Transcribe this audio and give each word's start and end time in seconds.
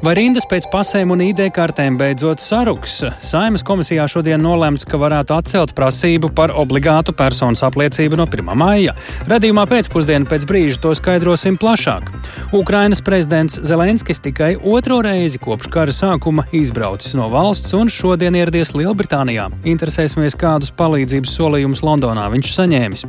Vai 0.00 0.14
rindas 0.16 0.46
pēc 0.48 0.64
pasēm 0.72 1.10
un 1.12 1.20
ID 1.20 1.42
kartēm 1.52 1.98
beidzot 2.00 2.40
saruks? 2.40 3.02
Saimas 3.20 3.60
komisijā 3.68 4.06
šodien 4.08 4.40
nolēmts, 4.40 4.86
ka 4.88 4.96
varētu 4.96 5.34
atcelt 5.36 5.74
prasību 5.76 6.30
par 6.32 6.54
obligātu 6.56 7.12
personas 7.12 7.60
apliecību 7.66 8.16
no 8.16 8.24
1. 8.24 8.48
maija. 8.56 8.94
Radījumā 9.28 9.66
pēcpusdienā 9.68 10.24
pēc 10.30 10.46
brīža 10.48 10.80
to 10.80 10.94
skaidrosim 10.96 11.58
plašāk. 11.60 12.08
Ukrainas 12.56 13.02
prezidents 13.04 13.58
Zelenskis 13.60 14.24
tikai 14.24 14.54
otro 14.56 15.02
reizi 15.04 15.36
kopš 15.42 15.68
kara 15.74 15.92
sākuma 15.92 16.46
izbraucis 16.56 17.12
no 17.20 17.28
valsts 17.28 17.76
un 17.76 17.92
šodien 17.92 18.40
ieradies 18.40 18.72
Lielbritānijā. 18.72 19.50
Interesēsimies, 19.68 20.38
kādus 20.40 20.72
palīdzības 20.80 21.36
solījumus 21.36 21.84
Londonā 21.84 22.24
viņš 22.32 22.54
saņēmis. 22.56 23.04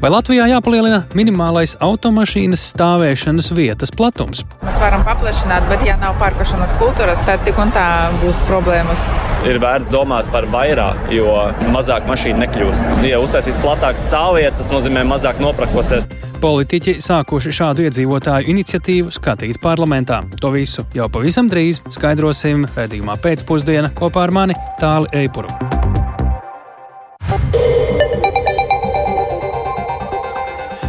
Vai 0.00 0.14
Latvijā 0.16 0.48
jāpalielina 0.54 1.04
minimālais 1.12 1.76
automašīnas 1.84 2.64
stāvēšanas 2.72 3.52
vietas 3.52 3.92
platums? 3.92 4.46
Mēs 4.64 4.80
varam 4.80 5.04
paplašināt, 5.04 5.68
bet 5.68 5.84
ja 5.86 6.00
nav 6.00 6.16
pārkošanas 6.22 6.74
kultūras, 6.78 7.22
tad 7.26 7.42
tik 7.46 7.58
un 7.58 7.72
tā 7.74 7.86
būs 8.22 8.44
problēmas. 8.46 9.06
Ir 9.48 9.58
vērts 9.62 9.90
domāt 9.90 10.28
par 10.34 10.46
vairāk, 10.52 11.08
jo 11.14 11.34
mazāk 11.74 12.06
mašīnu 12.10 12.44
nekļūst. 12.44 12.92
Ja 13.08 13.18
uztaisīs 13.22 13.58
platākas 13.62 14.06
stāvvietas, 14.06 14.60
tas 14.62 14.70
nozīmē 14.74 15.02
mazāk 15.08 15.42
noprakosies. 15.42 16.06
Politiķi 16.42 16.96
sākuši 17.02 17.52
šādu 17.54 17.84
iedzīvotāju 17.86 18.50
iniciatīvu 18.50 19.12
skatīt 19.14 19.60
parlamentā. 19.62 20.24
To 20.42 20.50
visu 20.54 20.82
jau 20.94 21.06
pavisam 21.12 21.50
drīz 21.50 21.82
skaidrosim 21.94 22.66
redzējumā 22.74 23.18
pēcpusdienā 23.22 23.94
kopā 23.98 24.26
ar 24.26 24.34
mani 24.40 24.58
Tāli 24.82 25.10
Eipuru. 25.22 26.01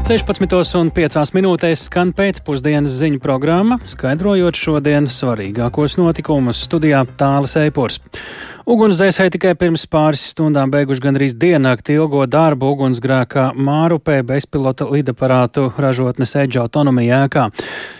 16,5 0.03 1.29
minūtēs 1.31 1.85
skan 1.87 2.09
pēcpusdienas 2.11 2.91
ziņu 2.99 3.21
programma, 3.23 3.77
skaidrojot 3.87 4.59
šodienas 4.59 5.15
svarīgākos 5.21 5.95
notikumus 5.95 6.59
studijā 6.65 7.05
Tāles 7.15 7.55
Eipors. 7.61 8.01
Ugunsdzēsēji 8.63 9.33
tikai 9.35 9.49
pirms 9.59 9.83
pāris 9.91 10.21
stundām 10.31 10.71
beiguši 10.71 11.03
gandrīz 11.03 11.33
diennakti 11.35 11.97
ilgo 11.97 12.21
darbu 12.31 12.69
ugunsgrēkā 12.71 13.49
Mārupē 13.59 14.21
bezpilota 14.23 14.87
lidaparātu 14.87 15.65
ražotnes 15.83 16.31
Edge 16.39 16.61
autonomija 16.61 17.25
ēkā. 17.25 17.43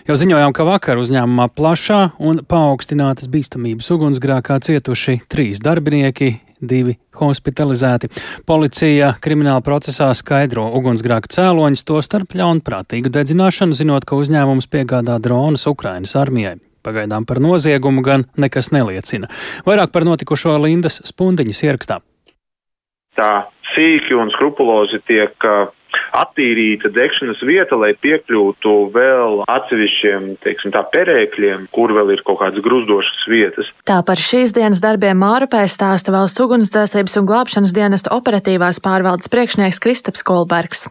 Jau 0.08 0.18
ziņojām, 0.22 0.56
ka 0.56 0.64
vakar 0.70 1.04
uzņēmumā 1.04 1.50
plašā 1.52 2.00
un 2.24 2.40
paaugstinātas 2.48 3.28
bīstamības 3.34 3.92
ugunsgrēkā 3.98 4.62
cietuši 4.64 5.20
trīs 5.28 5.60
darbinieki, 5.60 6.32
divi 6.64 6.96
hospitalizēti. 7.20 8.14
Policija 8.48 9.18
krimināla 9.20 9.60
procesā 9.68 10.14
skaidro 10.16 10.70
ugunsgrēka 10.80 11.28
cēloņus, 11.42 11.84
tostarp 11.92 12.40
ļaunprātīgu 12.40 13.12
dedzināšanu, 13.12 13.76
zinot, 13.76 14.08
ka 14.08 14.16
uzņēmums 14.16 14.72
piegādā 14.72 15.20
dronus 15.20 15.68
Ukrainas 15.68 16.16
armijai. 16.16 16.62
Pagaidām 16.84 17.28
par 17.30 17.40
noziegumu 17.44 18.04
gan 18.06 18.28
nekas 18.38 18.74
neliecina. 18.76 19.30
Vairāk 19.68 19.94
par 19.96 20.08
notikušo 20.08 20.58
Lindas 20.64 21.00
spundiņas 21.08 21.64
ierakstā. 21.68 22.02
Tā 23.18 23.32
sīki 23.74 24.18
un 24.18 24.32
skrupulozi 24.34 25.00
tiek 25.08 25.34
attīrīta 26.14 26.92
degšanas 26.94 27.42
vieta, 27.46 27.78
lai 27.80 27.92
piekļūtu 28.02 28.74
vēl 28.94 29.44
atsevišķiem, 29.50 30.28
teiksim 30.46 30.74
tā, 30.74 30.84
perēkļiem, 30.94 31.68
kur 31.76 31.94
vēl 31.96 32.14
ir 32.16 32.24
kaut 32.28 32.42
kādas 32.42 32.66
gruzdošas 32.66 33.28
vietas. 33.32 33.70
Tā 33.90 34.00
par 34.06 34.22
šīs 34.22 34.54
dienas 34.56 34.82
darbiem 34.84 35.18
Mārupē 35.22 35.64
stāsta 35.70 36.14
valsts 36.14 36.42
ugunsdzēsības 36.44 37.18
un 37.22 37.30
glābšanas 37.30 37.76
dienesta 37.76 38.14
operatīvās 38.16 38.82
pārvaldes 38.84 39.32
priekšnieks 39.34 39.82
Kristaps 39.84 40.26
Kolbergs. 40.26 40.88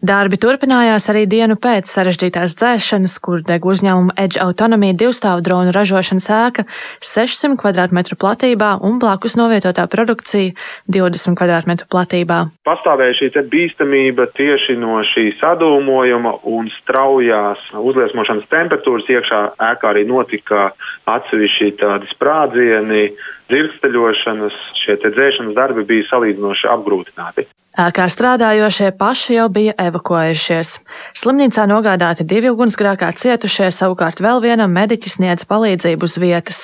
Darbi 0.00 0.38
turpinājās 0.40 1.10
arī 1.12 1.26
dienu 1.28 1.58
pēc 1.60 1.90
sarežģītās 1.92 2.54
dzēšanas, 2.56 3.18
kur 3.20 3.42
deg 3.44 3.66
uzņēmuma 3.68 4.14
Edge 4.22 4.40
autonomija 4.40 4.96
divstāvu 4.96 5.42
dronu 5.44 5.74
ražošanas 5.76 6.28
ēka 6.32 6.64
600 7.04 7.58
km 7.60 8.16
platībā 8.22 8.70
un 8.80 8.96
blakus 9.02 9.36
novietotā 9.36 9.84
produkcija 9.92 10.54
20 10.88 11.36
km 11.36 11.84
platībā. 11.92 12.38
Pastāvēja 12.64 13.18
šī 13.18 13.44
bīstamība 13.52 14.30
tieši 14.38 14.78
no 14.80 15.02
šī 15.04 15.34
sadūmojuma 15.42 16.32
un 16.48 16.72
straujās 16.78 17.60
uzliesmošanas 17.76 18.48
temperatūras 18.48 19.04
iekšā 19.04 19.42
ēkā 19.68 19.92
arī 19.92 20.06
notika 20.08 20.70
atsevišķi 21.12 21.74
tādi 21.76 22.08
sprādzieni, 22.14 23.04
dzirksteļošanas, 23.50 24.58
šie 24.82 24.98
dzēšanas 25.02 25.56
darbi 25.58 25.86
bija 25.88 26.06
salīdzinoši 26.10 26.70
apgrūtināti. 26.74 27.46
Ēkā 27.78 28.08
strādājošie 28.10 28.88
paši 28.98 29.36
jau 29.36 29.44
bija 29.54 29.72
evakuējušies. 29.78 30.72
Slimnīcā 31.20 31.68
nogādāti 31.70 32.26
divi 32.26 32.50
ugunsgrēkā 32.50 33.12
cietušie, 33.14 33.68
savukārt 33.70 34.18
vēl 34.24 34.42
vienam 34.42 34.74
mediķis 34.74 35.20
sniedz 35.20 35.46
palīdzību 35.46 36.08
uz 36.08 36.16
vietas. 36.18 36.60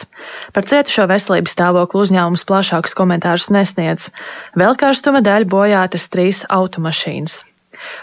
Par 0.50 0.66
cietušo 0.66 1.06
veselības 1.06 1.54
stāvokli 1.54 2.02
uzņēmums 2.02 2.46
plašākus 2.50 2.98
komentārus 2.98 3.52
nesniedz. 3.54 4.10
Vēl 4.58 4.74
karstuma 4.74 5.22
dēļ 5.22 5.46
bojātas 5.46 6.10
trīs 6.10 6.42
automašīnas. 6.50 7.44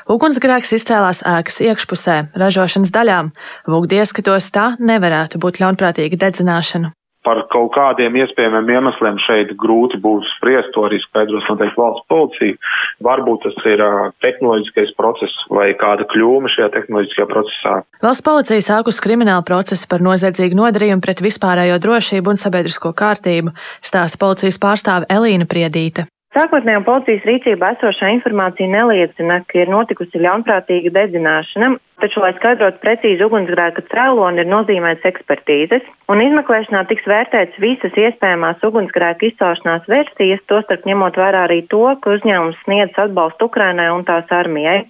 Ugunsgrēks 0.07 0.75
izcēlās 0.79 1.23
ēkas 1.27 1.59
iekšpusē, 1.67 2.17
ražošanas 2.39 2.94
daļām. 2.94 3.35
Vūgdi 3.67 4.00
ieskatos 4.00 4.51
tā 4.55 4.73
nevarētu 4.79 5.44
būt 5.44 5.59
ļaunprātīga 5.59 6.23
dedzināšana 6.27 6.95
par 7.25 7.44
kaut 7.53 7.72
kādiem 7.75 8.16
iespējamiem 8.22 8.72
iemesliem 8.75 9.19
šeit 9.25 9.53
grūti 9.59 10.00
būs 10.03 10.29
spriest, 10.38 10.72
to 10.75 10.85
arī 10.88 11.00
skaidros 11.03 11.47
noteikti 11.50 11.79
valsts 11.79 12.07
policija. 12.11 12.57
Varbūt 13.03 13.45
tas 13.47 13.67
ir 13.72 13.84
uh, 13.84 14.11
tehnoloģiskais 14.23 14.94
process 15.00 15.45
vai 15.53 15.72
kāda 15.79 16.07
kļūme 16.13 16.51
šajā 16.53 16.69
tehnoloģiskajā 16.78 17.28
procesā. 17.31 17.75
Valsts 18.03 18.28
policija 18.28 18.67
sākus 18.69 19.01
kriminālu 19.03 19.45
procesu 19.47 19.89
par 19.91 20.03
noziedzīgu 20.06 20.59
nodarījumu 20.59 21.03
pret 21.03 21.23
vispārējo 21.25 21.79
drošību 21.83 22.35
un 22.35 22.39
sabiedrisko 22.39 22.94
kārtību, 22.97 23.56
stāsta 23.83 24.22
policijas 24.22 24.62
pārstāve 24.62 25.09
Elīna 25.12 25.50
Priedīte. 25.50 26.12
Sākotnējā 26.33 26.79
policijas 26.81 27.25
rīcībā 27.29 27.75
esošā 27.75 28.07
informācija 28.16 28.66
neliecina, 28.66 29.35
ka 29.45 29.59
ir 29.59 29.69
notikusi 29.69 30.21
ļaunprātīga 30.23 30.89
dedzināšana, 30.95 31.67
taču, 32.01 32.23
lai 32.23 32.31
skaidrotu 32.39 32.81
precīzi 32.81 33.21
ugunsgrēka 33.21 33.83
cēloni, 33.91 34.41
ir 34.41 34.49
nozīmēts 34.49 35.05
ekspertīzes, 35.11 35.85
un 36.09 36.23
izmeklēšanā 36.25 36.81
tiks 36.89 37.05
vērtēts 37.11 37.61
visas 37.61 37.94
iespējamās 38.05 38.66
ugunsgrēka 38.66 39.29
izcelšanās 39.29 39.85
versijas, 39.94 40.41
tostarp 40.49 40.89
ņemot 40.89 41.21
vērā 41.21 41.45
arī 41.45 41.61
to, 41.69 41.85
ka 42.01 42.17
uzņēmums 42.17 42.65
sniedz 42.65 42.97
atbalstu 43.05 43.51
Ukrainai 43.51 43.91
un 43.94 44.01
tās 44.09 44.33
armijai. 44.33 44.81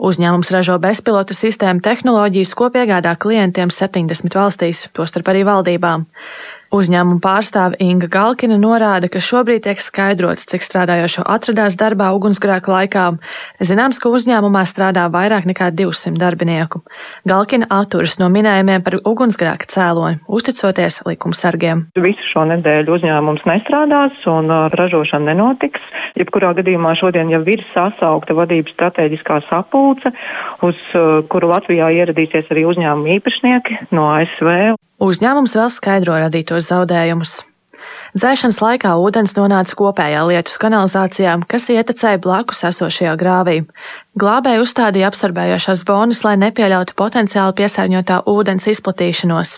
Uzņēmums 0.00 0.50
ražo 0.56 0.78
bezpilotu 0.80 1.36
sistēmu 1.36 1.84
tehnoloģijas, 1.84 2.56
ko 2.56 2.70
piegādā 2.74 3.12
klientiem 3.20 3.70
70 3.70 4.34
valstīs, 4.34 4.88
tostarp 4.96 5.28
arī 5.30 5.44
valdībām. 5.46 6.08
Uzņēmuma 6.70 7.18
pārstāve 7.18 7.74
Inga 7.82 8.06
Galkina 8.06 8.54
norāda, 8.54 9.08
ka 9.10 9.18
šobrīd 9.18 9.64
tiek 9.64 9.80
skaidrots, 9.82 10.44
cik 10.46 10.62
strādājošo 10.62 11.24
atradās 11.26 11.74
darbā 11.74 12.12
ugunsgrēka 12.14 12.70
laikā. 12.70 13.06
Zināms, 13.58 13.98
ka 13.98 14.12
uzņēmumā 14.14 14.62
strādā 14.70 15.08
vairāk 15.10 15.48
nekā 15.50 15.72
200 15.74 16.14
darbinieku. 16.22 16.84
Galkina 17.26 17.66
atturas 17.74 18.20
no 18.22 18.28
minējumiem 18.30 18.84
par 18.86 19.00
ugunsgrēka 19.02 19.66
cēloni, 19.66 20.20
uzticoties 20.30 21.00
likumsargiem. 21.08 21.88
Visu 21.98 22.28
šo 22.30 22.44
nedēļu 22.52 22.94
uzņēmums 23.00 23.42
nestrādās 23.50 24.20
un 24.30 24.54
ražošana 24.70 25.32
nenotiks. 25.32 25.82
Jebkurā 26.22 26.52
gadījumā 26.60 26.92
šodien 27.00 27.32
jau 27.34 27.40
ir 27.50 27.64
sasaukta 27.72 28.36
vadības 28.38 28.76
strateģiskā 28.76 29.40
sapulce, 29.48 30.14
uz 30.62 30.78
kuru 31.34 31.50
Latvijā 31.50 31.90
ieradīsies 31.98 32.46
arī 32.54 32.68
uzņēmuma 32.70 33.18
īpašnieki 33.18 33.80
no 33.90 34.06
ASV. 34.14 34.78
Uzņēmums 35.00 35.54
vēl 35.56 35.70
skaidro 35.72 36.18
radītos 36.20 36.66
zaudējumus. 36.68 37.38
Dzēšanas 38.10 38.58
laikā 38.60 38.90
ūdens 39.00 39.32
nonāca 39.36 39.76
kopējā 39.78 40.24
lietus 40.28 40.58
kanalizācijā, 40.60 41.36
kas 41.48 41.68
ietecēja 41.72 42.18
blakus 42.20 42.64
esošajā 42.68 43.14
grāvī. 43.16 43.60
Glābēji 44.20 44.60
uzstādīja 44.60 45.08
absorbējošās 45.08 45.86
bonas, 45.88 46.20
lai 46.26 46.34
nepieļautu 46.42 46.98
potenciāli 46.98 47.56
piesārņotā 47.62 48.20
ūdens 48.28 48.66
izplatīšanos. 48.74 49.56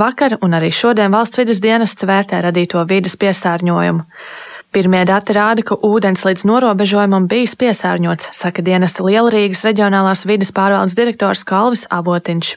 Vakar 0.00 0.38
un 0.40 0.56
arī 0.58 0.72
šodien 0.74 1.12
valsts 1.14 1.38
vidas 1.38 1.60
dienests 1.62 2.08
vērtē 2.08 2.40
radīto 2.48 2.82
vidas 2.88 3.14
piesārņojumu. 3.20 4.06
Pirmie 4.70 5.00
dati 5.02 5.34
rāda, 5.34 5.64
ka 5.66 5.74
ūdens 5.82 6.20
līdz 6.22 6.44
norobežojumam 6.46 7.24
bijis 7.26 7.56
piesārņots, 7.58 8.28
saka 8.38 8.62
dienesta 8.62 9.02
Lielrīgas 9.02 9.64
reģionālās 9.66 10.22
vides 10.30 10.52
pārvaldes 10.54 10.94
direktors 10.94 11.42
Kalvis 11.48 11.88
Avotiņš. 11.90 12.50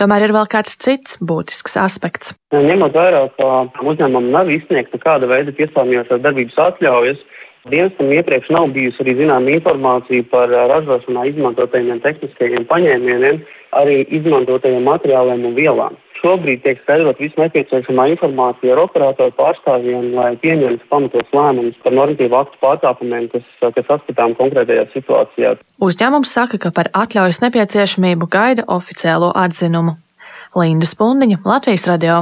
Tomēr 0.00 0.26
ir 0.26 0.34
vēl 0.34 0.48
kāds 0.50 0.74
cits 0.82 1.20
būtisks 1.22 1.78
aspekts. 1.78 2.34
Ņemot 2.50 2.98
vērā, 2.98 3.22
ka 3.38 3.52
uzņēmumam 3.78 4.32
nav 4.34 4.50
izsniegta 4.50 4.98
kāda 5.06 5.30
veida 5.30 5.54
piesārņojošās 5.60 6.26
darbības 6.26 6.58
atļaujas, 6.66 7.22
Dienestam 7.70 8.08
iepriekš 8.10 8.48
nav 8.50 8.72
bijusi 8.74 9.04
arī 9.04 9.12
zināma 9.20 9.52
informācija 9.54 10.24
par 10.32 10.50
ražošanā 10.50 11.28
izmantotajiem 11.30 12.00
tehniskajiem 12.02 12.64
paņēmieniem, 12.66 13.38
arī 13.78 14.00
izmantotajiem 14.18 14.82
materiāliem 14.90 15.44
un 15.46 15.54
vielām 15.54 15.94
šobrīd 16.22 16.62
tiek 16.64 16.80
skaidrot 16.82 17.20
visu 17.22 17.40
nepieciešamā 17.42 18.08
informācija 18.14 18.74
ar 18.74 18.82
operatoru 18.86 19.34
pārstāvjiem, 19.38 20.10
lai 20.16 20.32
pieņemtu 20.42 20.88
pamatos 20.92 21.34
lēmumus 21.34 21.78
par 21.84 21.96
normatīvu 21.98 22.38
aktu 22.40 22.60
pārkāpumiem, 22.64 23.28
kas, 23.34 23.46
kas 23.62 23.88
saskatām 23.90 24.36
konkrētajā 24.40 24.88
situācijā. 24.94 25.56
Uzņēmums 25.82 26.34
saka, 26.38 26.60
ka 26.62 26.74
par 26.74 26.92
atļaujas 27.04 27.42
nepieciešamību 27.46 28.30
gaida 28.32 28.66
oficiālo 28.70 29.32
atzinumu. 29.44 29.98
Linda 30.58 30.88
Spundiņa, 30.88 31.42
Latvijas 31.48 31.88
radio. 31.88 32.20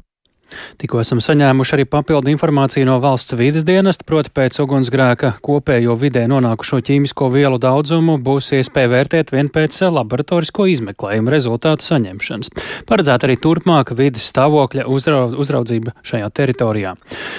Tikko 0.80 1.00
esam 1.02 1.20
saņēmuši 1.24 1.76
arī 1.76 1.86
papildu 1.90 2.32
informāciju 2.32 2.88
no 2.88 2.98
valsts 3.02 3.36
vīdes 3.38 3.66
dienesta, 3.68 4.06
proti 4.08 4.32
pēc 4.34 4.58
ugunsgrēka 4.64 5.34
kopējo 5.44 5.96
vidē 6.00 6.26
nonākušo 6.30 6.80
ķīmisko 6.86 7.30
vielu 7.34 7.60
daudzumu 7.62 8.18
būs 8.22 8.52
iespēja 8.58 8.92
vērtēt 8.94 9.32
vien 9.34 9.50
pēc 9.52 9.78
laboratorisko 9.90 10.66
izmeklējumu 10.74 11.32
rezultātu 11.32 11.86
saņemšanas. 11.86 12.52
Paredzēta 12.88 13.28
arī 13.28 13.36
turpmāka 13.40 13.96
vidas 13.98 14.26
stāvokļa 14.30 14.86
uzraudzība 14.90 15.94
šajā 16.06 16.30
teritorijā. 16.34 16.94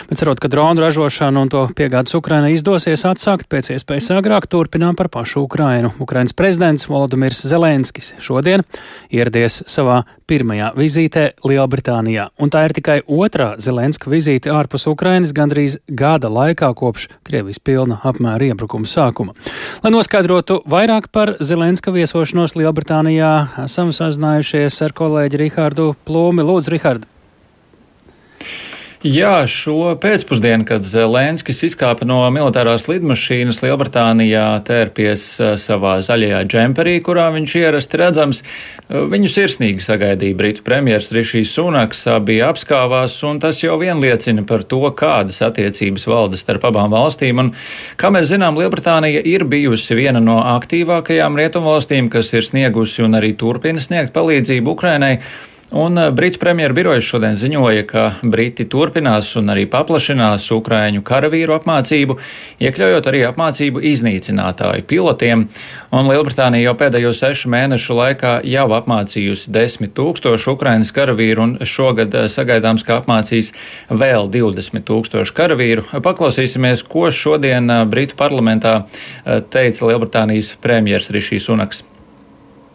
Bet 0.10 0.22
cerot, 0.22 0.42
ka 0.42 0.52
dronu 0.52 0.84
ražošanu 0.86 1.46
un 1.46 1.52
to 1.52 1.66
piegādes 1.78 2.16
Ukrainai 2.18 2.54
izdosies 2.56 3.06
atsākt 3.08 3.50
pēc 3.52 3.74
iespējas 3.76 4.12
agrāk, 4.18 4.48
turpinām 4.52 4.98
par 5.00 5.12
pašu 5.14 5.46
Ukrainu. 5.46 5.94
Ukrainas 6.04 6.36
prezidents 6.38 6.88
Volodimirs 6.90 7.44
Zelenskis 7.48 8.14
šodien 8.22 8.66
ieradies 9.12 9.62
savā 9.70 10.02
pirmajā 10.32 10.72
vizītē 10.78 11.26
Lielbritānijā, 11.48 12.30
un 12.40 12.52
tā 12.54 12.64
ir 12.68 12.76
tikai 12.78 13.01
otrā 13.08 13.54
Zelenska 13.62 14.12
vizīte 14.12 14.52
ārpus 14.54 14.88
Ukrainas 14.92 15.34
gandrīz 15.36 15.78
gada 15.88 16.32
laikā 16.32 16.72
kopš 16.78 17.08
Krievijas 17.28 17.60
pilna 17.60 18.00
apmēra 18.08 18.52
iebrukuma 18.52 18.90
sākuma. 18.90 19.36
Lai 19.84 19.94
noskaidrotu 19.94 20.62
vairāk 20.70 21.12
par 21.12 21.36
Zelenska 21.44 21.94
viesošanos 21.94 22.58
Lielbritānijā, 22.60 23.34
esam 23.66 23.94
sazinājušies 23.96 24.82
ar 24.86 24.96
kolēģi 24.98 25.46
Rihārdu 25.46 25.94
Plūmi. 26.08 26.48
Lūdzu, 26.48 26.78
Rihārd! 26.78 27.11
Jā, 29.02 29.48
šo 29.50 29.96
pēcpusdienu, 29.98 30.62
kad 30.70 30.84
Zelenskis 30.86 31.64
izkāpa 31.66 32.06
no 32.06 32.20
militārās 32.30 32.84
lidmašīnas 32.86 33.64
Lielbritānijā, 33.64 34.44
tērpies 34.68 35.24
eh, 35.42 35.56
savā 35.58 35.96
zaļajā 36.06 36.44
džemperī, 36.46 37.00
kurā 37.02 37.32
viņš 37.34 37.56
ierasti 37.64 37.98
redzams, 37.98 38.44
eh, 38.46 39.02
viņu 39.10 39.34
sirsnīgi 39.34 39.82
sagaidīja 39.82 40.38
Britu 40.38 40.62
premjers 40.70 41.10
Rišijs 41.18 41.56
Sunaks, 41.58 42.06
abi 42.14 42.38
apskāvās, 42.46 43.18
un 43.26 43.42
tas 43.42 43.64
jau 43.66 43.80
vien 43.82 43.98
liecina 44.06 44.46
par 44.46 44.68
to, 44.70 44.84
kādas 44.94 45.42
attiecības 45.50 46.06
valda 46.06 46.38
starp 46.38 46.70
abām 46.70 46.94
valstīm. 46.94 47.42
Un, 47.42 47.54
kā 47.98 48.14
mēs 48.14 48.30
zinām, 48.30 48.62
Lielbritānija 48.62 49.26
ir 49.26 49.50
bijusi 49.50 49.98
viena 49.98 50.22
no 50.22 50.44
aktīvākajām 50.60 51.42
rietumvalstīm, 51.42 52.14
kas 52.14 52.30
ir 52.38 52.46
sniegusi 52.46 53.02
un 53.02 53.18
arī 53.18 53.34
turpina 53.34 53.82
sniegt 53.82 54.14
palīdzību 54.14 54.78
Ukrainai. 54.78 55.16
Un 55.72 55.98
eh, 55.98 56.12
Britu 56.12 56.40
premjeras 56.40 56.76
birojas 56.76 57.06
šodien 57.08 57.38
ziņoja, 57.40 57.84
ka 57.88 58.02
Briti 58.28 58.66
turpinās 58.68 59.30
un 59.40 59.54
arī 59.54 59.64
paplašinās 59.72 60.50
Ukraiņu 60.52 61.00
karavīru 61.08 61.56
apmācību, 61.56 62.18
iekļaujot 62.60 63.06
arī 63.08 63.22
apmācību 63.30 63.80
iznīcinātāju 63.94 64.84
pilotiem. 64.90 65.46
Un 65.96 66.10
Lielbritānija 66.12 66.68
jau 66.68 66.74
pēdējo 66.82 67.14
sešu 67.16 67.52
mēnešu 67.56 67.96
laikā 67.96 68.34
jau 68.52 68.66
apmācījusi 68.76 69.54
desmit 69.56 69.96
tūkstošu 69.96 70.58
Ukraiņas 70.58 70.92
karavīru, 70.98 71.46
un 71.48 71.54
šogad 71.64 72.20
eh, 72.20 72.28
sagaidāms, 72.28 72.84
ka 72.84 73.00
apmācīs 73.00 73.54
vēl 73.88 74.28
20 74.34 74.84
tūkstošu 74.92 75.38
karavīru. 75.40 75.86
Paklausīsimies, 76.04 76.84
ko 76.84 77.08
šodien 77.16 77.72
eh, 77.72 77.86
Britu 77.88 78.20
parlamentā 78.20 78.82
teica 79.24 79.88
Lielbritānijas 79.88 80.52
premjeras 80.60 81.08
Rišīs 81.16 81.48
Unaks. 81.56 81.86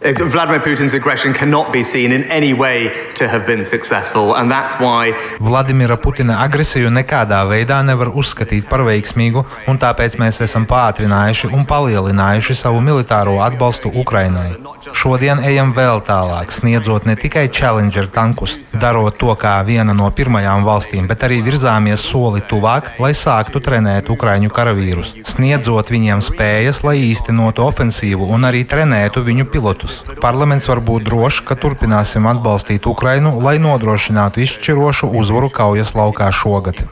Vladimir 0.02 0.60
Putin's 0.60 0.92
aggression 0.92 1.32
cannot 1.32 1.72
be 1.72 1.82
seen 1.82 2.12
in 2.12 2.24
any 2.24 2.52
way 2.52 2.92
to 3.14 3.26
have 3.26 3.46
been 3.46 3.64
successful, 3.64 4.34
and 4.34 4.50
that's 4.50 4.74
why 4.78 5.14
Vladimira 5.40 5.96
Putina 5.96 6.36
agresiju 6.44 6.90
nekādā 6.92 7.40
veidā 7.48 7.80
nevar 7.82 8.12
uzskatīt 8.12 8.68
par 8.68 8.84
veiksmīgu, 8.84 9.46
un 9.66 9.80
tāpēc 9.80 10.18
mēs 10.20 10.42
esam 10.44 10.66
pātrinājuši 10.68 11.48
un 11.48 11.64
palielinājuši 11.64 12.58
savu 12.60 12.82
militāro 12.84 13.38
atbalstu 13.40 13.88
Ukrainai. 13.88 14.58
Šodien 14.92 15.40
ejam 15.40 15.72
vēl 15.74 16.04
tālāk, 16.04 16.52
sniedzot 16.52 17.08
ne 17.08 17.16
tikai 17.16 17.48
Challenger 17.48 18.06
tankus, 18.12 18.58
darot 18.76 19.16
to 19.16 19.32
kā 19.40 19.56
viena 19.64 19.96
no 19.96 20.10
pirmajām 20.12 20.62
valstīm, 20.68 21.08
bet 21.08 21.24
arī 21.24 21.40
virzāmies 21.40 22.04
soli 22.04 22.44
tuvāk, 22.44 22.92
lai 23.00 23.14
sāktu 23.16 23.64
trenēt 23.64 24.12
Ukraiņu 24.12 24.52
karavīrus, 24.52 25.16
sniedzot 25.24 25.90
viņiem 25.90 26.20
spējas, 26.20 26.84
lai 26.84 26.98
īstenotu 27.08 27.64
ofensīvu 27.64 28.28
un 28.28 28.46
arī 28.52 28.62
trenētu 28.68 29.24
viņu 29.24 29.48
pilotus 29.50 29.85
produktus. 29.86 30.20
Parlaments 30.22 30.68
var 30.68 30.80
būt 30.80 31.06
drošs, 31.06 31.44
ka 31.46 31.56
turpināsim 31.58 32.26
atbalstīt 32.26 32.86
Ukrainu, 32.86 33.38
lai 33.40 33.58
nodrošinātu 33.62 34.42
izšķirošu 34.44 35.10
uzvaru 35.14 35.50
kaujas 35.50 35.94
laukā 35.94 36.30
šogad. 36.32 36.84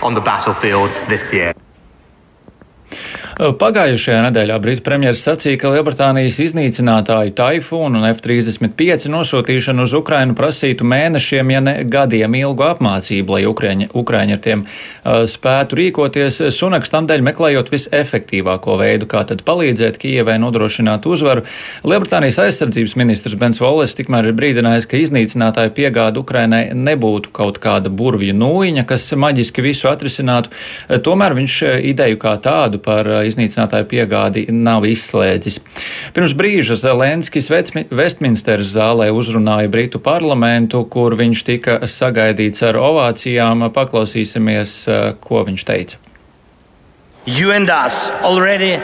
Pagājušajā 3.34 4.20
nedēļā 4.28 4.56
Britu 4.62 4.84
premjeras 4.86 5.24
sacīja, 5.26 5.58
ka 5.58 5.72
Lielbritānijas 5.74 6.36
iznīcinātāju 6.44 7.32
taifūnu 7.34 7.98
un 7.98 8.06
F-35 8.12 9.08
nosūtīšanu 9.10 9.82
uz 9.88 9.94
Ukrainu 9.98 10.36
prasītu 10.38 10.86
mēnešiem, 10.86 11.50
ja 11.50 11.62
ne 11.64 11.72
gadiem 11.90 12.36
ilgu 12.38 12.62
apmācību, 12.68 13.34
lai 13.34 13.48
Ukraiņi, 13.50 13.88
Ukraiņi 13.90 14.36
ar 14.36 14.42
tiem 14.44 14.62
uh, 14.62 15.24
spētu 15.26 15.78
rīkoties. 15.80 16.38
Sunaks 16.54 16.94
tam 16.94 17.08
dēļ 17.10 17.24
meklējot 17.26 17.72
visefektīvāko 17.74 18.76
veidu, 18.78 19.10
kā 19.10 19.24
tad 19.26 19.42
palīdzēt 19.48 19.98
Kijevai 20.04 20.38
nodrošināt 20.38 21.10
uzvaru. 21.10 21.42
Lielbritānijas 21.82 22.38
aizsardzības 22.44 22.94
ministrs 23.02 23.34
Bens 23.40 23.58
Volles 23.58 23.98
tikmēr 23.98 24.30
ir 24.30 24.38
brīdinājis, 24.38 24.86
ka 24.86 25.02
iznīcinātāju 25.02 25.74
piegāda 25.74 26.22
Ukrainai 26.22 26.68
nebūtu 26.70 27.34
kaut 27.34 27.58
kāda 27.58 27.90
burvju 27.90 28.38
nūjiņa, 28.38 28.86
kas 28.94 29.10
maģiski 29.10 29.66
visu 29.66 29.90
atrisinātu. 29.90 30.54
Tomēr 31.02 31.34
viņš 31.42 31.60
ideju 31.90 32.22
kā 32.22 32.38
tādu 32.46 32.78
par 32.78 33.23
iznīcinātāju 33.28 33.88
piegādi 33.90 34.44
nav 34.52 34.86
izslēdzis. 34.88 35.60
Pirms 36.16 36.34
brīža 36.36 36.76
Zelenskis 36.80 37.50
Vestminsteras 37.50 38.72
zālē 38.74 39.10
uzrunāja 39.14 39.70
Britu 39.72 40.00
parlamentu, 40.02 40.84
kur 40.90 41.16
viņš 41.18 41.44
tika 41.46 41.78
sagaidīts 41.88 42.64
ar 42.66 42.78
ovācijām. 42.80 43.68
Paklausīsimies, 43.74 44.76
ko 45.24 45.44
viņš 45.48 45.66
teica. 45.68 46.00
You 47.26 47.52
and 47.52 47.70
us 47.70 48.10
already 48.22 48.76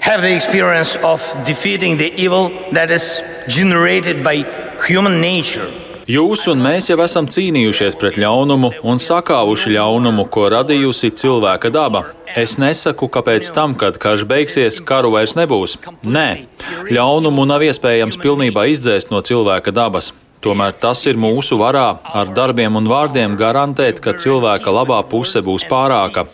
have 0.00 0.22
the 0.22 0.34
experience 0.34 0.96
of 1.02 1.20
defeating 1.44 1.98
the 1.98 2.14
evil 2.14 2.50
that 2.72 2.90
is 2.90 3.20
generated 3.48 4.22
by 4.22 4.46
human 4.86 5.20
nature. 5.20 5.68
Jūs 6.10 6.48
un 6.50 6.58
mēs 6.64 6.88
jau 6.88 6.96
esam 7.04 7.28
cīnījušies 7.30 7.94
pret 8.00 8.16
ļaunumu 8.18 8.72
un 8.88 8.98
sakāvuši 8.98 9.76
ļaunumu, 9.76 10.24
ko 10.34 10.48
radījusi 10.50 11.12
cilvēka 11.20 11.70
daba. 11.70 12.00
Es 12.40 12.56
nesaku, 12.58 13.06
ka 13.12 13.22
pēc 13.22 13.50
tam, 13.54 13.76
kad 13.78 14.00
karš 14.02 14.24
beigsies, 14.26 14.80
karu 14.88 15.12
vairs 15.14 15.36
nebūs. 15.38 15.76
Nē, 16.02 16.48
ļaunumu 16.90 17.44
nav 17.46 17.62
iespējams 17.68 18.18
pilnībā 18.24 18.66
izdzēst 18.72 19.14
no 19.14 19.22
cilvēka 19.22 19.70
dabas. 19.76 20.10
Tomēr 20.42 20.74
tas 20.82 21.04
ir 21.06 21.20
mūsu 21.20 21.60
varā 21.60 21.86
ar 22.02 22.34
darbiem 22.34 22.80
un 22.80 22.90
vārdiem 22.90 23.38
garantēt, 23.38 24.02
ka 24.02 24.16
cilvēka 24.18 24.74
labā 24.80 24.98
puse 25.06 25.44
būs 25.46 25.68
pārāka. 25.70 26.26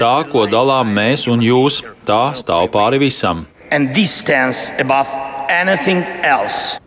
Tā, 0.00 0.14
ko 0.32 0.48
dalām 0.50 0.90
mēs 0.96 1.28
un 1.30 1.44
jūs, 1.44 1.84
tā 2.08 2.32
stāv 2.34 2.72
pāri 2.74 2.98
visam. 3.06 3.46
And 3.70 3.94
this 3.94 4.10
stands 4.10 4.72
above 4.80 5.12
anything 5.46 6.02
else. 6.24 6.80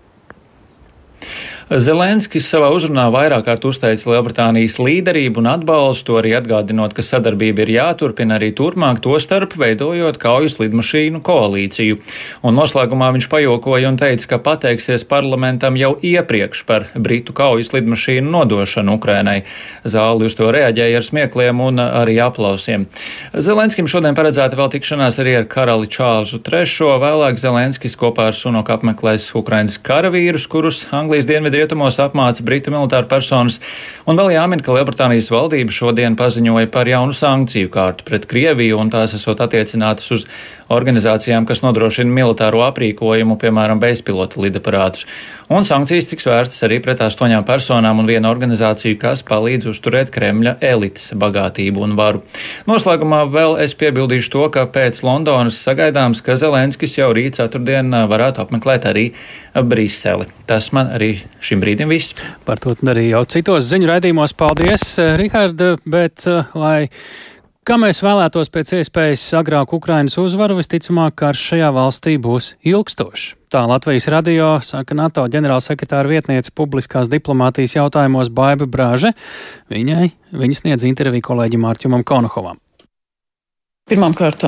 Zelenskis 1.74 2.46
savā 2.46 2.68
uzrunā 2.70 3.08
vairāk 3.10 3.48
kārt 3.48 3.64
uzteica 3.66 4.12
Lielbritānijas 4.12 4.76
līderību 4.78 5.42
un 5.42 5.48
atbalstu, 5.50 6.20
arī 6.20 6.36
atgādinot, 6.38 6.92
ka 6.94 7.02
sadarbība 7.02 7.64
ir 7.64 7.72
jāturpina 7.74 8.36
arī 8.38 8.52
turpmāk, 8.54 9.00
to 9.02 9.18
starp 9.18 9.56
veidojot 9.58 10.20
kaujas 10.22 10.60
lidmašīnu 10.62 11.24
koalīciju. 11.26 11.98
Un 12.46 12.54
noslēgumā 12.60 13.08
viņš 13.16 13.26
pajokoja 13.32 13.90
un 13.90 13.98
teica, 13.98 14.28
ka 14.30 14.40
pateiksies 14.46 15.02
parlamentam 15.10 15.80
jau 15.80 15.96
iepriekš 15.98 16.62
par 16.68 16.86
Britu 16.94 17.34
kaujas 17.34 17.74
lidmašīnu 17.74 18.30
nodošanu 18.36 19.00
Ukrainai. 19.00 19.40
Zāli 19.82 20.30
uz 20.30 20.38
to 20.38 20.52
reaģēja 20.54 21.02
ar 21.02 21.10
smiekliem 21.10 21.66
un 21.72 21.82
arī 21.82 22.20
aplausiem. 22.22 22.86
Zelenskim 23.34 23.90
šodien 23.90 24.14
paredzēta 24.14 24.62
vēl 24.62 24.70
tikšanās 24.78 25.18
arī 25.26 25.40
ar 25.42 25.50
karali 25.50 25.90
Čārlzu 25.90 26.38
III. 26.38 26.94
Vēlāk 27.02 27.42
Zelenskis 27.42 27.98
kopā 27.98 28.30
ar 28.30 28.38
Sunoku 28.38 28.78
apmeklēs 28.78 29.32
Ukrainas 29.34 29.82
karavīrus, 29.82 30.46
kurus 30.46 30.86
Anglijas 30.94 31.26
dienvidu 31.26 31.63
rietumos 31.64 31.98
apmāca 32.04 32.44
britu 32.46 32.74
militāru 32.74 33.10
personas, 33.10 33.60
un 34.06 34.20
vēl 34.20 34.36
jāmin, 34.36 34.62
ka 34.64 34.76
Lielbritānijas 34.76 35.32
valdība 35.34 35.74
šodien 35.74 36.20
paziņoja 36.20 36.70
par 36.74 36.92
jaunu 36.92 37.16
sankciju 37.16 37.72
kārtu 37.74 38.06
pret 38.08 38.28
Krieviju, 38.30 38.78
un 38.84 38.92
tās 38.94 39.16
esot 39.16 39.42
attiecinātas 39.44 40.12
uz 40.14 40.28
organizācijām, 40.72 41.48
kas 41.50 41.64
nodrošina 41.66 42.12
militāro 42.14 42.64
aprīkojumu, 42.68 43.38
piemēram, 43.42 43.82
bezpilota 43.84 44.42
lidaparātus. 44.44 45.08
Un 45.54 45.68
sankcijas 45.68 46.08
tiks 46.10 46.26
vērstas 46.26 46.64
arī 46.66 46.80
pret 46.82 47.02
astoņām 47.04 47.44
personām 47.46 48.00
un 48.02 48.08
vienu 48.10 48.30
organizāciju, 48.32 48.96
kas 49.02 49.22
palīdz 49.28 49.68
uzturēt 49.74 50.12
Kremļa 50.14 50.56
elites 50.64 51.12
bagātību 51.20 51.84
un 51.84 51.98
varu. 52.00 52.24
Noslēgumā 52.70 53.26
vēl 53.34 53.58
es 53.66 53.76
piebildīšu 53.78 54.32
to, 54.34 54.46
ka 54.56 54.66
pēc 54.72 55.04
Londonas 55.06 55.60
sagaidāms, 55.66 56.24
ka 56.24 56.38
Zelenskis 56.40 56.98
jau 56.98 57.12
rīt 57.14 57.38
ceturtdien 57.42 57.92
varētu 58.10 58.46
apmeklēt 58.46 58.88
arī 58.90 59.10
Briseli. 59.54 60.30
Tas 60.50 60.72
man 60.74 60.90
arī 60.96 61.12
šim 61.44 61.62
brīdim 61.62 61.92
viss. 61.92 62.16
Par 62.48 62.62
to 62.64 62.74
arī 62.90 63.10
jau 63.12 63.22
citos 63.36 63.68
ziņu 63.70 63.92
raidījumos 63.92 64.34
paldies, 64.40 64.96
Rihard, 65.20 65.62
bet 65.86 66.26
lai 66.58 66.88
Kā 67.64 67.78
mēs 67.80 68.02
vēlētos 68.04 68.50
pēc 68.52 68.74
iespējas 68.82 69.22
agrāk 69.40 69.72
Ukrainas 69.72 70.18
uzvaru, 70.20 70.58
visticamāk, 70.58 71.14
karš 71.22 71.44
šajā 71.54 71.70
valstī 71.72 72.18
būs 72.20 72.50
ilgstošs. 72.68 73.38
Tā 73.48 73.62
Latvijas 73.72 74.10
radio 74.12 74.50
saka 74.60 74.98
NATO 75.00 75.24
ģenerālsekretāra 75.32 76.12
vietniece 76.12 76.52
publiskās 76.52 77.08
diplomātijas 77.08 77.78
jautājumos 77.78 78.34
Baiba 78.36 78.68
Brāže. 78.68 79.14
Viņai 79.72 80.10
viņa 80.36 80.60
sniedz 80.60 80.84
interviju 80.90 81.24
kolēģim 81.30 81.64
Mārķumam 81.64 82.04
Konohovam. 82.04 82.60
Pirmkārt, 83.88 84.44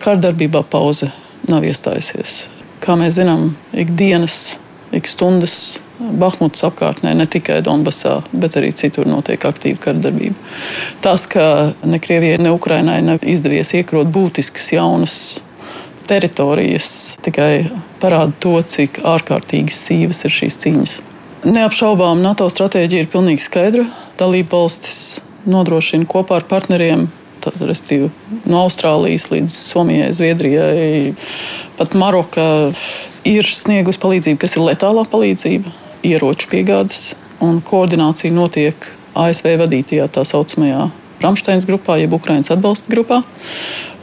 kārdarbībā 0.00 0.64
pauze 0.64 1.10
nav 1.52 1.68
iestājusies. 1.68 2.46
Kā 2.80 2.96
mēs 2.96 3.18
zinām, 3.20 3.50
ikdienas, 3.76 4.56
ik 4.88 5.04
stundas 5.10 5.76
Bahmutas 5.94 6.64
apkārtnē, 6.66 7.12
ne 7.14 7.26
tikai 7.30 7.60
Donbasā, 7.62 8.16
bet 8.34 8.56
arī 8.58 8.72
citur 8.74 9.06
notiek 9.06 9.44
aktīva 9.46 9.78
kardarbība. 9.84 10.34
Tas, 11.04 11.28
ka 11.30 11.70
ne 11.86 12.00
Krievijai, 12.02 12.40
ne 12.42 12.50
Ukrainai 12.50 12.98
nav 13.06 13.22
izdevies 13.22 13.70
iekrot 13.78 14.10
būtiskas 14.10 14.72
jaunas 14.74 15.16
teritorijas, 16.10 16.88
tikai 17.24 17.68
parāda 18.02 18.34
to, 18.42 18.56
cik 18.74 18.98
ārkārtīgi 19.06 19.74
sīvas 19.74 20.24
ir 20.26 20.34
šīs 20.34 20.58
cīņas. 20.64 20.96
Neapšaubām 21.46 22.24
NATO 22.24 22.48
stratēģija 22.50 23.04
ir 23.04 23.12
pilnīgi 23.12 23.46
skaidra. 23.46 23.86
Dalība 24.18 24.58
valstis 24.58 25.20
nodrošina 25.46 26.08
kopā 26.10 26.40
ar 26.40 26.48
partneriem 26.50 27.06
respektīvi, 27.44 28.08
no 28.48 28.62
Austrālijas 28.64 29.28
līdz 29.28 29.52
Somijai, 29.52 30.10
Zviedrijai, 30.16 31.14
pat 31.76 31.92
Maroka 31.92 32.46
ir 33.28 33.44
sniegusi 33.44 34.00
palīdzību, 34.00 34.40
kas 34.40 34.56
ir 34.56 34.64
letālā 34.64 35.04
palīdzība 35.12 35.83
ieroču 36.04 36.50
piegādes, 36.52 37.14
un 37.44 37.60
koordinācija 37.64 38.32
notiek 38.34 38.90
ASV 39.18 39.56
vadītajā 39.64 40.06
tā 40.12 40.24
saucamajā 40.26 40.90
Rāmsteins 41.24 41.64
grupā, 41.64 41.96
jeb 42.00 42.12
Ukraiņas 42.16 42.52
atbalsta 42.52 42.90
grupā. 42.92 43.22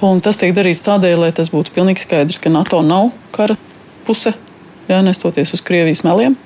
Un 0.01 0.21
tas 0.25 0.39
tiek 0.41 0.55
darīts 0.57 0.81
tādēļ, 0.85 1.19
lai 1.21 1.31
tas 1.35 1.51
būtu 1.53 1.73
pilnīgi 1.75 2.01
skaidrs, 2.01 2.39
ka 2.41 2.49
NATO 2.49 2.79
nav 2.85 3.11
kara 3.35 3.57
puse, 4.07 4.33
jā, 4.89 5.01
nestoties 5.05 5.53
uz 5.53 5.61
Krievijas 5.65 6.01
meliem. 6.07 6.37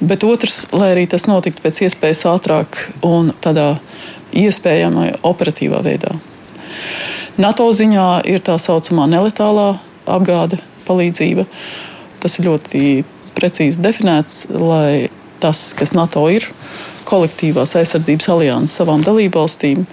Bet 0.00 0.24
otrs, 0.26 0.64
lai 0.74 0.92
arī 0.94 1.04
tas 1.10 1.26
notiktu 1.30 1.62
pēc 1.62 1.82
iespējas 1.86 2.24
ātrāk 2.30 2.80
un 3.06 3.32
tādā 3.44 3.76
iespējamā 4.34 5.12
operatīvā 5.26 5.82
veidā. 5.84 6.16
NATO 7.38 7.68
ziņā 7.70 8.08
ir 8.30 8.42
tā 8.46 8.56
saucamā 8.58 9.06
neletālā 9.10 9.72
apgāde, 10.10 10.58
palīdzība. 10.88 11.46
Tas 12.18 12.38
ir 12.38 12.48
ļoti 12.48 12.82
precīzi 13.38 13.82
definēts, 13.82 14.46
lai 14.52 15.08
tas, 15.42 15.70
kas 15.78 15.94
NATO 15.94 16.26
ir, 16.32 16.48
kolektīvās 17.08 17.76
aizsardzības 17.78 18.30
alianses 18.34 18.80
savām 18.80 19.04
dalībvalstīm, 19.06 19.84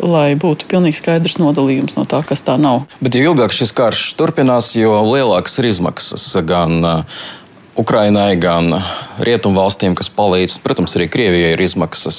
lai 0.00 0.32
būtu 0.40 0.66
pilnīgi 0.70 0.98
skaidrs 0.98 1.36
nodalījums 1.40 1.98
no 1.98 2.06
tā, 2.08 2.22
kas 2.26 2.42
tā 2.46 2.56
nav. 2.60 2.86
Bet 3.04 3.18
jo 3.18 3.32
ilgāk 3.32 3.52
šis 3.54 3.74
karš 3.76 4.06
turpinās, 4.18 4.72
jo 4.78 4.96
lielākas 5.04 5.60
ir 5.60 5.68
izmaksas 5.70 6.24
gan 6.48 6.80
uh, 6.80 7.20
Ukrainai, 7.80 8.34
gan 8.40 8.74
rietumvalstīm, 9.22 9.94
kas 9.98 10.10
palīdz. 10.12 10.58
Protams, 10.64 10.96
arī 10.98 11.06
Krievijai 11.12 11.54
ir 11.54 11.62
izmaksas. 11.64 12.18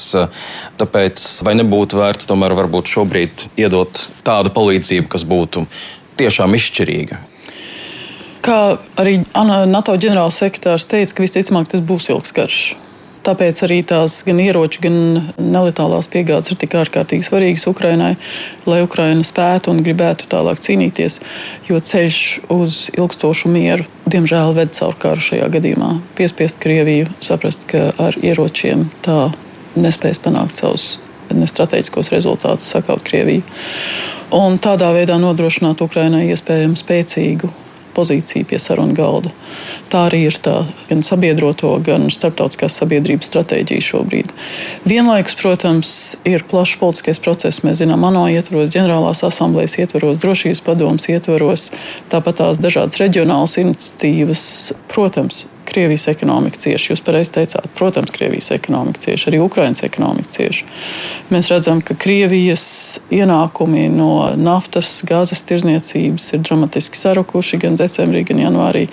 Tāpēc 0.80 1.26
vai 1.46 1.58
nebūtu 1.60 2.00
vērts 2.00 2.30
tomēr 2.30 2.56
varbūt 2.58 2.90
šobrīd 2.90 3.48
iedot 3.60 4.08
tādu 4.26 4.54
palīdzību, 4.56 5.10
kas 5.12 5.28
būtu 5.28 5.66
tiešām 6.22 6.58
izšķirīga? 6.58 7.20
Kā 8.42 8.78
arī 8.98 9.20
NATO 9.38 9.94
ģenerālsekretārs 10.02 10.88
teica, 10.90 11.14
ka 11.14 11.26
visticamāk 11.26 11.70
tas 11.70 11.84
būs 11.86 12.10
ilgs 12.10 12.34
karš. 12.34 12.62
Tāpēc 13.22 13.60
arī 13.68 13.84
tās 13.86 14.16
gan 14.26 14.40
ieroči, 14.42 14.80
gan 14.82 14.96
neletālās 15.38 16.08
piegādes 16.10 16.50
ir 16.50 16.58
tik 16.64 16.74
ārkārtīgi 16.80 17.28
svarīgas 17.28 17.68
Ukrainai, 17.70 18.16
lai 18.66 18.80
Ukraina 18.82 19.22
spētu 19.26 19.70
un 19.70 19.84
gribētu 19.86 20.26
tālāk 20.32 20.64
cīnīties. 20.66 21.20
Jo 21.70 21.78
ceļš 21.78 22.24
uz 22.50 22.82
ilgstošu 22.98 23.54
mieru, 23.54 23.86
diemžēl, 24.10 24.56
ved 24.58 24.74
caur 24.74 24.98
karu 24.98 25.22
šajā 25.22 25.52
gadījumā. 25.54 25.94
Piespiest 26.18 26.58
Krieviju 26.66 27.14
saprast, 27.22 27.70
ka 27.70 27.92
ar 28.02 28.18
ieročiem 28.18 28.88
tā 29.06 29.28
nespēs 29.78 30.18
panākt 30.24 30.58
savus 30.58 30.96
strateģiskos 31.30 32.10
rezultātus, 32.12 32.74
sakaut 32.74 33.06
Krieviju. 33.06 33.46
Un 34.34 34.58
tādā 34.58 34.90
veidā 34.98 35.22
nodrošināt 35.22 35.86
Ukrainai 35.86 36.26
iespējami 36.34 36.80
spēcīgu 36.80 37.54
pozīciju 37.96 38.48
pie 38.50 38.60
sarunu 38.62 38.96
galda. 38.98 39.32
Tā 39.92 40.06
arī 40.10 40.24
ir 40.30 40.38
tā 40.44 40.62
gan 40.90 41.04
sabiedroto, 41.06 41.74
gan 41.86 42.10
starptautiskās 42.14 42.80
sabiedrības 42.82 43.32
stratēģija 43.32 43.86
šobrīd. 43.88 44.34
Vienlaikus, 44.88 45.38
protams, 45.40 45.94
ir 46.28 46.46
plašs 46.50 46.80
politiskais 46.82 47.22
process. 47.24 47.64
Mēs 47.66 47.82
zinām, 47.84 48.04
ANO 48.08 48.28
ietvaros, 48.32 48.74
ģenerālās 48.74 49.24
asamblejas 49.28 49.78
ietvaros, 49.82 50.20
drošības 50.24 50.64
padomus 50.66 51.10
ietvaros, 51.12 51.70
tāpat 52.12 52.42
tās 52.42 52.62
dažādas 52.64 53.00
reģionālas 53.02 53.58
iniciatīvas. 53.62 54.46
Protams, 54.92 55.46
Krievijas 55.68 56.08
ekonomika 56.12 56.60
cieši. 56.62 56.92
Jūs 56.94 57.04
pareizi 57.06 57.36
teicāt, 57.38 57.68
protams, 57.78 58.14
Krievijas 58.16 58.52
ekonomika 58.56 59.04
cieši, 59.06 59.30
arī 59.32 59.42
Ukraiņas 59.44 59.84
ekonomika 59.88 60.34
cieši. 60.38 60.68
Mēs 61.34 61.52
redzam, 61.54 61.84
ka 61.86 61.98
Krievijas 62.00 62.66
ienākumi 63.14 63.88
no 63.94 64.32
naftas, 64.40 65.00
gāzes 65.08 65.44
tirzniecības 65.50 66.32
ir 66.36 66.44
dramatiski 66.48 67.00
sarukuši 67.00 67.62
gan 67.66 67.78
decembrī, 67.80 68.26
gan 68.28 68.42
janvārī. 68.46 68.88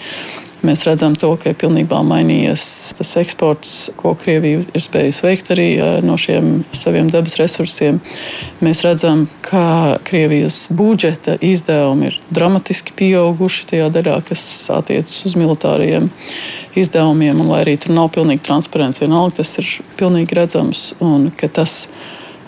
Mēs 0.66 0.82
redzam, 0.82 1.14
to, 1.14 1.30
ka 1.38 1.52
ir 1.52 1.58
pilnībā 1.58 2.00
mainījies 2.02 2.62
tas 2.98 3.12
eksports, 3.20 3.92
ko 3.98 4.16
Krievija 4.18 4.64
ir 4.66 4.82
spējusi 4.82 5.22
veikt 5.22 5.52
arī 5.54 5.68
no 6.02 6.16
šiem 6.18 6.64
saviem 6.74 7.10
dabas 7.12 7.36
resursiem. 7.38 8.00
Mēs 8.64 8.82
redzam, 8.82 9.28
ka 9.46 10.00
Krievijas 10.08 10.64
budžeta 10.74 11.36
izdevumi 11.38 12.10
ir 12.10 12.18
dramatiski 12.34 12.96
pieauguši 12.98 13.70
tajā 13.70 13.88
daļā, 13.94 14.18
kas 14.32 14.42
attiecas 14.74 15.22
uz 15.30 15.38
militāriem 15.38 16.10
izdevumiem. 16.74 17.38
Un, 17.38 17.52
lai 17.52 17.62
arī 17.62 17.78
tur 17.78 17.94
nav 17.94 18.10
pilnīgi 18.18 18.42
transparents, 18.50 18.98
vienalga 18.98 19.38
tas 19.38 19.54
ir 19.62 19.72
pilnīgi 20.00 20.42
redzams. 20.42 20.88
Un, 20.98 21.30
tas 21.54 21.84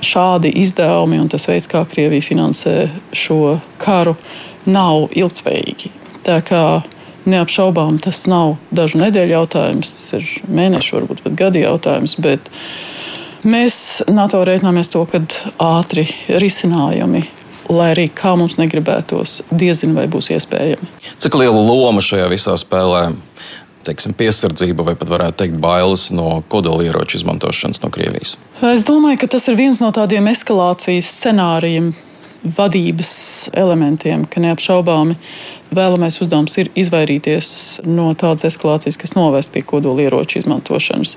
šādi 0.02 0.50
izdevumi 0.59 1.23
un 1.23 1.31
tas 1.31 1.47
veids, 1.47 1.71
kā 1.71 1.87
Krievija 1.87 2.26
finansē 2.26 2.79
šo 3.14 3.61
karu, 3.79 4.19
nav 4.67 5.12
ilgspējīgi. 5.14 5.95
Tā 6.26 6.43
kā 6.45 6.64
Neapšaubām 7.29 7.99
tas 8.00 8.23
nav 8.31 8.57
dažu 8.73 9.00
nedēļu 9.03 9.37
jautājums, 9.37 9.93
tas 9.97 10.21
ir 10.21 10.31
mēnešu, 10.49 10.97
varbūt 11.00 11.25
pat 11.27 11.37
gadu 11.37 11.61
jautājums. 11.61 12.17
Bet 12.23 12.49
mēs 13.45 14.00
NATO 14.09 14.41
rēķināmies 14.47 14.93
to, 14.95 15.05
ka 15.11 15.21
ātri 15.61 16.07
risinājumi 16.41 17.27
lai 17.71 17.93
arī 17.95 18.07
kā 18.11 18.35
mums 18.39 18.57
negribētos, 18.59 19.41
diezin 19.55 19.95
vai 19.95 20.07
būs 20.11 20.33
iespējami. 20.35 20.89
Cik 21.23 21.37
liela 21.39 21.61
loma 21.62 22.03
šajā 22.05 22.27
visā 22.33 22.57
spēlē? 22.59 23.11
Teiksim, 23.87 24.12
piesardzība 24.12 24.85
vai 24.85 24.95
pat 24.99 25.09
varētu 25.09 25.39
teikt 25.41 25.61
bailes 25.62 26.11
no 26.12 26.43
kodolieroču 26.53 27.17
izmantošanas 27.21 27.81
no 27.81 27.89
Krievijas? 27.95 28.35
Es 28.67 28.85
domāju, 28.85 29.23
ka 29.23 29.31
tas 29.37 29.49
ir 29.49 29.57
viens 29.57 29.81
no 29.81 29.89
tādiem 29.97 30.29
eskalācijas 30.29 31.09
scenārijiem, 31.15 31.95
vadības 32.44 33.12
elementiem, 33.56 34.25
ka 34.30 34.40
neapšaubāmi 34.42 35.16
vēlamais 35.75 36.16
uzdevums 36.23 36.56
ir 36.59 36.70
izvairīties 36.78 37.50
no 37.87 38.11
tādas 38.18 38.49
eskalācijas, 38.49 38.99
kas 39.00 39.14
novest 39.14 39.52
pie 39.54 39.62
kodolieroču 39.66 40.40
izmantošanas. 40.40 41.16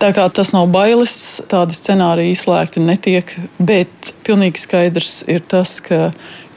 Tā 0.00 0.12
kā 0.16 0.28
tas 0.32 0.52
nav 0.54 0.70
bailes, 0.72 1.16
tādi 1.50 1.76
scenāriji 1.76 2.36
izslēgti 2.36 2.84
netiek, 2.84 3.34
bet 3.58 4.14
pilnīgi 4.26 4.62
skaidrs 4.62 5.22
ir 5.30 5.44
tas, 5.44 5.80
ka 5.84 6.10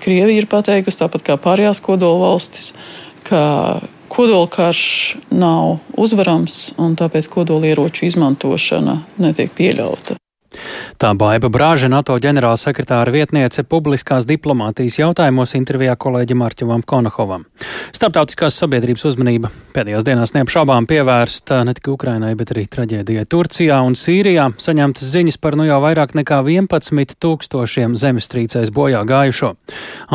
Krievija 0.05 0.43
ir 0.43 0.45
pateikusi, 0.51 0.99
tāpat 1.01 1.23
kā 1.25 1.37
pārējās 1.41 1.79
kodolvalstis, 1.81 2.73
ka 3.25 3.81
kodolkarš 4.13 5.15
nav 5.33 5.79
uzvarams 5.97 6.75
un 6.77 6.93
tāpēc 6.99 7.31
kodolieroču 7.31 8.05
izmantošana 8.11 8.99
netiek 9.23 9.51
pieļauta. 9.57 10.19
Tā 10.95 11.09
Baiba 11.11 11.49
Brāža, 11.51 11.89
NATO 11.91 12.15
ģenerālsekretāra 12.23 13.11
vietniece 13.11 13.65
publiskās 13.67 14.23
diplomātijas 14.29 14.95
jautājumos 15.01 15.51
intervijā 15.57 15.91
kolēģim 15.99 16.43
Arķevam 16.45 16.85
Konahovam. 16.87 17.43
Starptautiskās 17.91 18.55
sabiedrības 18.61 19.03
uzmanība 19.09 19.51
pēdējās 19.75 20.05
dienās 20.07 20.31
neapšaubām 20.37 20.87
pievērsta 20.87 21.57
ne 21.67 21.73
tikai 21.75 21.91
Ukrainai, 21.91 22.29
bet 22.39 22.53
arī 22.55 22.63
traģēdijai 22.71 23.25
Turcijā 23.27 23.81
un 23.83 23.97
Sīrijā. 23.99 24.45
Saņemtas 24.55 25.09
ziņas 25.11 25.39
par 25.43 25.57
nu 25.59 25.65
jau 25.67 25.81
vairāk 25.83 26.15
nekā 26.15 26.39
11 26.47 27.17
tūkstošiem 27.19 27.97
zemestrīcēs 27.99 28.71
bojā 28.71 29.03
gājušo. 29.03 29.51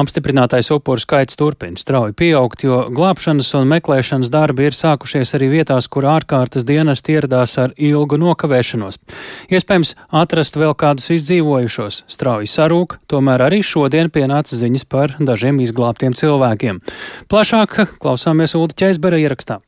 Apstiprinātais 0.01 0.73
upuru 0.73 1.05
skaits 1.05 1.37
turpina 1.37 1.77
strauji 1.77 2.17
pieaugt, 2.17 2.65
jo 2.65 2.87
glābšanas 2.89 3.53
un 3.61 3.69
meklēšanas 3.75 4.33
darbi 4.33 4.71
ir 4.71 4.79
sākušies 4.81 5.37
arī 5.37 5.53
vietās, 5.59 5.93
kur 5.93 6.09
ārkārtas 6.09 6.65
dienas 6.65 7.05
ieradās 7.05 7.59
ar 7.61 7.77
ilgu 7.77 8.17
nokavēšanos. 8.25 9.01
Iespējams, 9.53 9.95
atrast 10.25 10.57
vēl 10.57 10.70
kādus 10.79 11.11
izdzīvojušos. 11.17 12.03
Strauji 12.11 12.51
sarūk, 12.51 12.99
tomēr 13.11 13.47
arī 13.47 13.63
šodien 13.65 14.11
pienāca 14.13 14.59
ziņas 14.59 14.87
par 14.91 15.17
dažiem 15.19 15.63
izglābtiem 15.65 16.17
cilvēkiem. 16.19 16.83
Plašāk 17.31 17.99
klausāmies 18.03 18.57
Ulda 18.59 18.79
Čeizbera 18.85 19.21
ierakstā. 19.21 19.63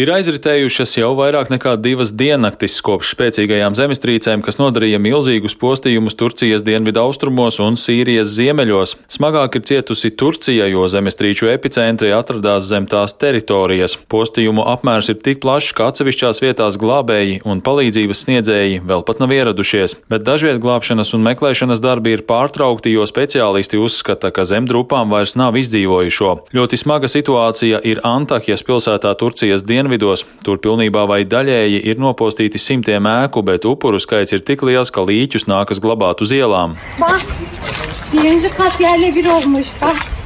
Ir 0.00 0.08
aizritējušas 0.14 0.94
jau 0.96 1.10
vairāk 1.18 1.50
nekā 1.52 1.74
divas 1.76 2.08
diennaktis 2.16 2.78
kopš 2.80 3.10
spēcīgajām 3.12 3.74
zemestrīcēm, 3.76 4.40
kas 4.40 4.56
nodarīja 4.56 4.96
milzīgus 4.96 5.52
postījumus 5.60 6.14
Turcijas 6.16 6.62
dienvidu 6.64 7.02
austrumos 7.02 7.58
un 7.60 7.74
Sīrijas 7.76 8.30
ziemeļos. 8.32 8.94
Smagāk 9.12 9.58
ir 9.58 9.66
cietusi 9.68 10.08
Turcija, 10.16 10.70
jo 10.72 10.86
zemestrīču 10.88 11.50
epicentri 11.52 12.14
atradās 12.16 12.70
zem 12.70 12.86
tās 12.88 13.12
teritorijas. 13.20 13.98
Postījumu 14.08 14.64
apmērs 14.72 15.10
ir 15.12 15.18
tik 15.20 15.42
plašs, 15.42 15.74
ka 15.76 15.90
atsevišķās 15.92 16.40
vietās 16.46 16.80
glābēji 16.80 17.42
un 17.44 17.60
palīdzības 17.60 18.24
sniedzēji 18.24 18.80
vēl 18.88 19.04
pat 19.04 19.20
nav 19.20 19.36
ieradušies, 19.36 19.98
bet 20.08 20.24
dažviet 20.24 20.62
glābšanas 20.64 21.12
un 21.18 21.28
meklēšanas 21.28 21.84
darbi 21.84 22.16
ir 22.16 22.24
pārtraukti, 22.30 22.94
jo 22.96 23.04
speciālisti 23.04 23.76
uzskata, 23.76 24.32
ka 24.32 24.48
zemdrupām 24.48 25.12
vairs 25.12 25.36
nav 25.36 25.60
izdzīvojušo. 25.60 26.32
Ļoti 26.56 26.80
smaga 26.86 27.12
situācija 27.18 27.84
ir 27.84 28.00
Antakjas 28.14 28.64
pilsētā 28.64 29.12
Turcijas 29.20 29.68
dienvidu 29.68 29.89
dienvidos. 29.90 30.24
Tur 30.44 30.58
pilnībā 30.62 31.06
vai 31.08 31.24
daļēji 31.24 31.82
ir 31.90 31.98
nopostīti 31.98 32.58
simtiem 32.58 33.06
ēku, 33.06 33.42
bet 33.42 33.64
upuru 33.64 33.98
skaits 33.98 34.32
ir 34.32 34.40
tik 34.40 34.62
liels, 34.62 34.90
ka 34.90 35.02
līķus 35.02 35.48
nākas 35.50 35.80
glabāt 35.80 36.22
uz 36.22 36.30
ielām. 36.32 36.76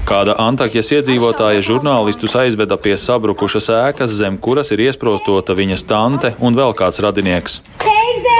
Kāda 0.04 0.34
Antakjas 0.36 0.90
iedzīvotāja 0.92 1.62
žurnālistus 1.64 2.34
aizveda 2.36 2.76
pie 2.76 2.96
sabrukušas 3.00 3.70
ēkas, 3.72 4.12
zem 4.12 4.36
kuras 4.36 4.70
ir 4.72 4.84
iesprostota 4.84 5.56
viņas 5.56 5.86
tante 5.88 6.34
un 6.44 6.52
vēl 6.52 6.76
kāds 6.76 7.00
radinieks. 7.00 7.62
Teyze! 7.80 8.36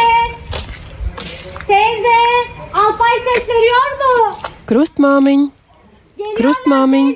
Teyze! 1.65 2.19
Alpay 2.69 3.17
ses 3.25 3.49
veriyor 3.49 3.97
mu? 4.03 4.13
Krustmāmiņ, 4.69 5.49
krustmāmiņ, 6.37 7.11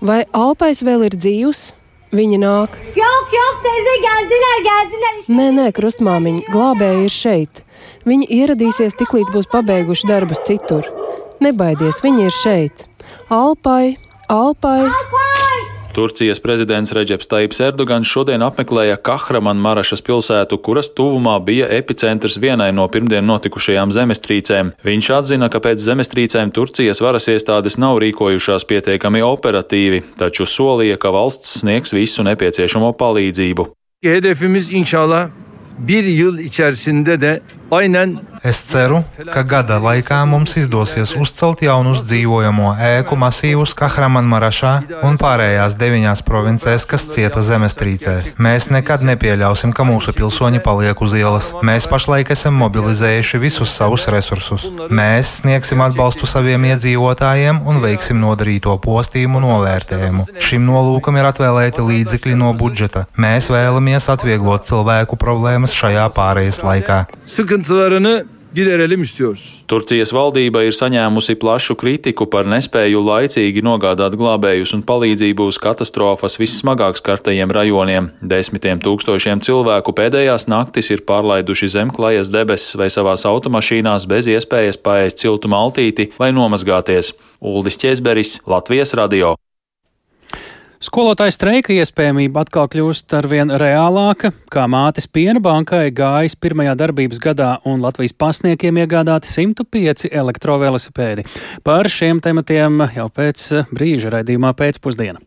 vai 0.00 0.22
Alpais 0.32 0.80
vēl 0.84 1.08
ir 1.10 1.20
dzīvs? 1.20 1.81
Viņa 2.12 2.38
nāk. 2.42 2.74
Yok, 2.92 3.30
yok, 3.32 3.60
teyze, 3.64 3.92
geldiler, 4.04 4.58
geldiler. 4.66 5.20
Nē, 5.32 5.46
nē, 5.56 5.66
krustmāmiņa, 5.78 6.44
glābēji 6.52 7.06
ir 7.08 7.14
šeit. 7.14 7.62
Viņi 8.04 8.28
ieradīsies 8.36 8.98
tiklīdz 9.00 9.32
būs 9.32 9.48
pabeiguši 9.52 10.10
darbus 10.10 10.42
citur. 10.44 10.88
Nebaidies, 11.42 12.02
viņi 12.04 12.28
ir 12.28 12.36
šeit. 12.36 12.84
Alpai, 13.32 13.96
Alpai! 14.28 14.80
Alpai! 14.84 15.41
Turcijas 15.92 16.40
prezidents 16.40 16.94
Reģeps 16.96 17.28
Taips 17.28 17.58
Erdogans 17.60 18.08
šodien 18.08 18.40
apmeklēja 18.40 18.96
Kahraman 19.04 19.58
Marašas 19.60 20.00
pilsētu, 20.06 20.56
kuras 20.64 20.88
tuvumā 20.96 21.34
bija 21.44 21.66
epicentrs 21.68 22.38
vienai 22.40 22.70
no 22.72 22.86
pirmdien 22.88 23.26
notikušajām 23.28 23.92
zemestrīcēm. 23.92 24.70
Viņš 24.88 25.10
atzina, 25.18 25.50
ka 25.52 25.60
pēc 25.60 25.84
zemestrīcēm 25.84 26.54
Turcijas 26.56 27.02
varas 27.04 27.28
iestādes 27.28 27.76
nav 27.76 28.00
rīkojušās 28.00 28.64
pietiekami 28.72 29.20
operatīvi, 29.26 30.00
taču 30.16 30.48
solīja, 30.48 30.96
ka 30.96 31.12
valsts 31.12 31.58
sniegs 31.60 31.92
visu 31.92 32.24
nepieciešamo 32.24 32.94
palīdzību. 32.96 33.68
Hedefimiz 34.02 34.72
inşallah 34.72 35.28
bir 35.78 36.04
yıl 36.04 36.38
içerisinde 36.38 37.20
de 37.20 37.40
Es 38.44 38.58
ceru, 38.68 38.98
ka 39.32 39.40
gada 39.48 39.78
laikā 39.80 40.18
mums 40.28 40.58
izdosies 40.60 41.14
uzcelt 41.16 41.62
jaunus 41.64 42.02
dzīvojamo 42.04 42.74
ēku 42.76 43.16
masīvus 43.16 43.72
Kahramanmarašā 43.78 44.72
un 45.08 45.16
pārējās 45.16 45.78
deviņās 45.80 46.20
provincēs, 46.26 46.84
kas 46.90 47.06
cieta 47.14 47.40
zemestrīcēs. 47.46 48.34
Mēs 48.36 48.68
nekad 48.74 49.06
nepieļausim, 49.08 49.72
ka 49.72 49.86
mūsu 49.88 50.12
pilsoņi 50.18 50.60
paliek 50.66 51.00
uz 51.00 51.14
ielas. 51.16 51.48
Mēs 51.64 51.86
pašlaik 51.88 52.34
esam 52.36 52.58
mobilizējuši 52.60 53.40
visus 53.40 53.72
savus 53.72 54.04
resursus. 54.12 54.68
Mēs 54.92 55.38
sniegsim 55.40 55.80
atbalstu 55.80 56.28
saviem 56.28 56.68
iedzīvotājiem 56.74 57.62
un 57.64 57.80
veiksim 57.80 58.20
nodarīto 58.20 58.76
postījumu 58.84 59.40
novērtējumu. 59.46 60.28
Šim 60.44 60.68
nolūkam 60.68 61.16
ir 61.16 61.30
atvēlēti 61.30 61.88
līdzekļi 61.88 62.36
no 62.44 62.52
budžeta. 62.58 63.06
Mēs 63.16 63.48
vēlamies 63.48 64.12
atvieglot 64.12 64.68
cilvēku 64.68 65.16
problēmas 65.16 65.72
šajā 65.72 66.04
pārejas 66.12 66.60
laikā. 66.66 67.00
Sıkıntılarını 67.62 68.24
giderelim 68.54 69.02
istiyoruz. 69.02 69.64
Turcijas 69.68 70.12
valdība 70.12 70.62
ir 70.66 70.74
saņēmusi 70.76 71.38
plašu 71.40 71.76
kritiku 71.78 72.26
par 72.30 72.44
nespēju 72.44 73.00
laicīgi 73.00 73.62
nogādāt 73.64 74.16
glābējus 74.18 74.74
un 74.76 74.82
palīdzību 74.82 75.46
uz 75.48 75.58
katastrofas 75.62 76.36
vissmagāk 76.40 76.98
skartajiem 77.00 77.50
rajoniem. 77.50 78.10
Desmitiem 78.20 78.82
tūkstošiem 78.82 79.40
cilvēku 79.40 79.94
pēdējās 79.96 80.48
naktis 80.52 80.90
ir 80.90 81.06
pārlaiduši 81.08 81.70
zem 81.78 81.94
klajas 81.94 82.32
debesis 82.34 82.76
vai 82.76 82.90
savās 82.90 83.24
automašīnās 83.24 84.08
bez 84.10 84.28
iespējas 84.28 84.76
paēst 84.76 85.24
siltu 85.24 85.48
maltīti 85.48 86.10
vai 86.18 86.32
nomazgāties. 86.32 87.14
Uldis 87.40 87.80
Česberis, 87.80 88.40
Latvijas 88.46 88.92
radio. 88.94 89.36
Skolotāja 90.82 91.30
streika 91.30 91.70
iespējamība 91.76 92.42
atkal 92.42 92.66
kļūst 92.66 93.14
arvien 93.14 93.52
reālāka, 93.54 94.32
kā 94.50 94.64
mātes 94.66 95.06
piena 95.06 95.38
bankai 95.42 95.92
gājas 95.94 96.34
pirmajā 96.34 96.74
darbības 96.80 97.22
gadā 97.22 97.52
un 97.70 97.78
Latvijas 97.84 98.16
pasniekiem 98.18 98.82
iegādāti 98.82 99.30
105 99.30 100.10
elektrovelosipēdi. 100.10 101.28
Par 101.62 101.86
šiem 101.86 102.18
tematiem 102.24 102.82
jau 102.96 103.06
pēc 103.14 103.50
brīža 103.70 104.16
raidījumā 104.16 104.56
pēcpusdienā. 104.58 105.22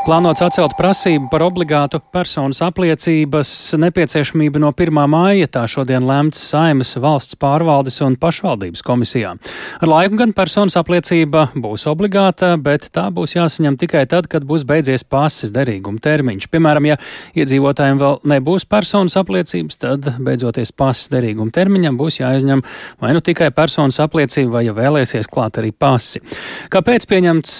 Plānots 0.00 0.40
atcelt 0.40 0.72
prasību 0.78 1.26
par 1.28 1.42
obligātu 1.44 1.98
personas 2.14 2.62
apliecības 2.64 3.50
nepieciešamību 3.82 4.62
no 4.62 4.70
1. 4.72 4.96
māja, 5.12 5.44
tā 5.52 5.66
šodien 5.68 6.06
lemts 6.08 6.40
Saimas 6.50 6.94
valsts 6.96 7.36
pārvaldes 7.36 7.98
un 8.06 8.16
pašvaldības 8.16 8.80
komisijā. 8.86 9.34
Ar 9.76 9.90
laiku 9.92 10.16
gan 10.16 10.32
personas 10.32 10.78
apliecība 10.80 11.50
būs 11.52 11.84
obligāta, 11.92 12.54
bet 12.56 12.86
tā 12.96 13.04
būs 13.12 13.36
jāsaņem 13.36 13.76
tikai 13.82 14.06
tad, 14.08 14.30
kad 14.32 14.46
būs 14.48 14.64
beidzies 14.64 15.04
pases 15.04 15.52
derīguma 15.52 16.00
termiņš. 16.00 16.48
Piemēram, 16.48 16.88
ja 16.88 16.96
iedzīvotājiem 17.36 18.00
vēl 18.00 18.18
nebūs 18.32 18.64
personas 18.72 19.18
apliecības, 19.20 19.78
tad 19.84 20.10
beidzoties 20.16 20.72
pases 20.72 21.12
derīguma 21.12 21.52
termiņam 21.52 22.00
būs 22.00 22.22
jāizņem 22.22 22.64
vai 23.04 23.12
nu 23.12 23.20
tikai 23.20 23.50
personas 23.52 24.00
apliecība, 24.00 24.56
vai 24.56 24.64
ja 24.64 24.76
vēlēsies 24.80 25.28
klāt 25.28 25.60
arī 25.60 25.76
pasi. 25.76 26.24
Kāpēc 26.72 27.04
pieņemts 27.12 27.54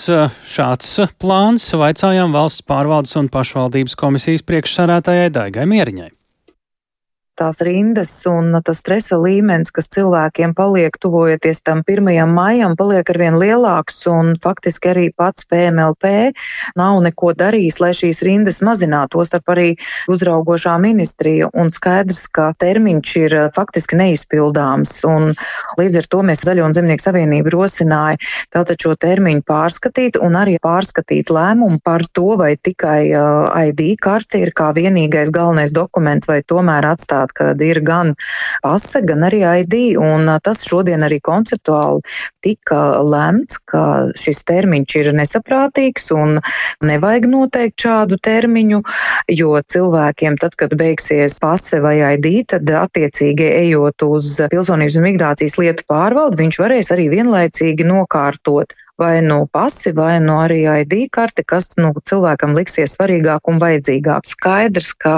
šāds 0.57 0.96
plāns? 1.20 1.68
Vaicājām 1.76 2.30
valsts 2.37 2.64
pārvaldes 2.66 3.16
un 3.21 3.29
pašvaldības 3.33 3.99
komisijas 3.99 4.47
priekšsarētājai 4.47 5.31
Daigai 5.35 5.66
Mieriņai 5.71 6.11
tās 7.40 7.62
rindas 7.64 8.12
un 8.29 8.53
tas 8.64 8.83
stresa 8.83 9.16
līmenis, 9.20 9.72
kas 9.72 9.88
cilvēkiem 9.94 10.53
paliek 10.57 10.96
tuvojoties 11.00 11.62
tam 11.64 11.83
1. 11.87 12.11
maijam, 12.31 12.76
paliek 12.79 13.09
arvien 13.12 13.38
lielāks 13.40 14.03
un 14.11 14.35
faktiski 14.42 14.92
arī 14.92 15.07
pats 15.16 15.48
PMLP 15.50 16.12
nav 16.79 17.00
neko 17.05 17.33
darījis, 17.38 17.81
lai 17.83 17.92
šīs 17.96 18.22
rindas 18.26 18.61
mazinātu, 18.66 19.24
starp 19.24 19.53
arī 19.55 19.68
uzraugošā 20.12 20.76
ministrija 20.83 21.48
un 21.57 21.72
skaidrs, 21.72 22.26
ka 22.29 22.50
termiņš 22.61 23.16
ir 23.24 23.37
faktiski 23.57 23.98
neizpildāms 24.00 25.00
un 25.09 25.33
līdz 25.81 26.03
ar 26.03 26.11
to 26.12 26.22
mēs 26.26 26.44
Zaļo 26.46 26.66
un 26.68 26.76
Zemnieku 26.76 27.05
savienību 27.05 27.53
rosināja 27.55 28.20
tātad 28.53 28.81
šo 28.81 28.94
termiņu 29.00 29.44
pārskatīt 29.48 30.18
un 30.20 30.37
arī 30.40 30.59
pārskatīt 30.62 31.33
lēmumu 31.33 31.81
par 31.85 32.05
to, 32.12 32.35
vai 32.40 32.55
tikai 32.57 33.00
uh, 33.14 33.48
ID 33.70 33.94
karte 34.03 34.40
ir 34.42 34.53
kā 34.57 34.70
vienīgais 34.76 35.33
galvenais 35.35 35.74
dokuments 35.76 36.29
vai 36.31 36.40
tomēr 36.46 36.88
atstāt 36.92 37.30
atklāt, 37.31 37.59
ka 37.59 37.64
ir 37.64 37.81
gan 37.81 38.14
pase, 38.62 39.03
gan 39.03 39.23
arī 39.25 39.43
ID, 39.62 39.97
un 39.99 40.29
tas 40.43 40.64
šodien 40.66 41.03
arī 41.03 41.21
konceptuāli 41.21 42.01
tika 42.43 43.03
lemts, 43.03 43.59
ka 43.64 44.11
šis 44.16 44.45
termiņš 44.45 44.97
ir 44.97 45.12
nesaprātīgs 45.14 46.11
un 46.12 46.40
nevajag 46.83 47.29
noteikt 47.29 47.81
šādu 47.81 48.19
termiņu, 48.23 48.83
jo 49.29 49.61
cilvēkiem 49.61 50.37
tad, 50.40 50.57
kad 50.57 50.75
beigsies 50.75 51.38
pase 51.40 51.81
vai 51.81 51.99
ID, 52.14 52.47
tad 52.49 52.69
attiecīgi 52.71 53.45
ejot 53.66 54.03
uz 54.03 54.40
pilsonības 54.51 54.97
un 54.97 55.07
migrācijas 55.07 55.59
lietu 55.59 55.85
pārvaldu, 55.88 56.40
viņš 56.40 56.61
varēs 56.61 56.93
arī 56.93 57.09
vienlaicīgi 57.11 57.85
nokārtot 57.85 58.75
vai 59.00 59.20
nu 59.24 59.46
pasi, 59.52 59.92
vai 59.96 60.20
nu 60.20 60.36
arī 60.42 60.60
ID 60.82 61.06
karte, 61.12 61.42
kas 61.46 61.72
nu, 61.80 61.94
cilvēkam 61.96 62.52
liksies 62.58 62.98
svarīgāk 62.98 63.48
un 63.48 63.60
vajadzīgāk. 63.62 64.28
Skaidrs, 64.28 64.92
ka 65.00 65.14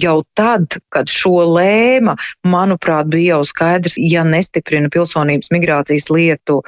jau 0.00 0.16
tad, 0.38 0.78
kad 0.92 1.12
šo 1.12 1.44
lēma, 1.52 2.16
manuprāt, 2.48 3.10
bija 3.12 3.36
jau 3.36 3.44
skaidrs, 3.44 3.98
ja 4.00 4.24
nestiprina 4.24 4.88
pilsonības 4.92 5.52
migrācijas 5.52 6.08
lietu 6.08 6.62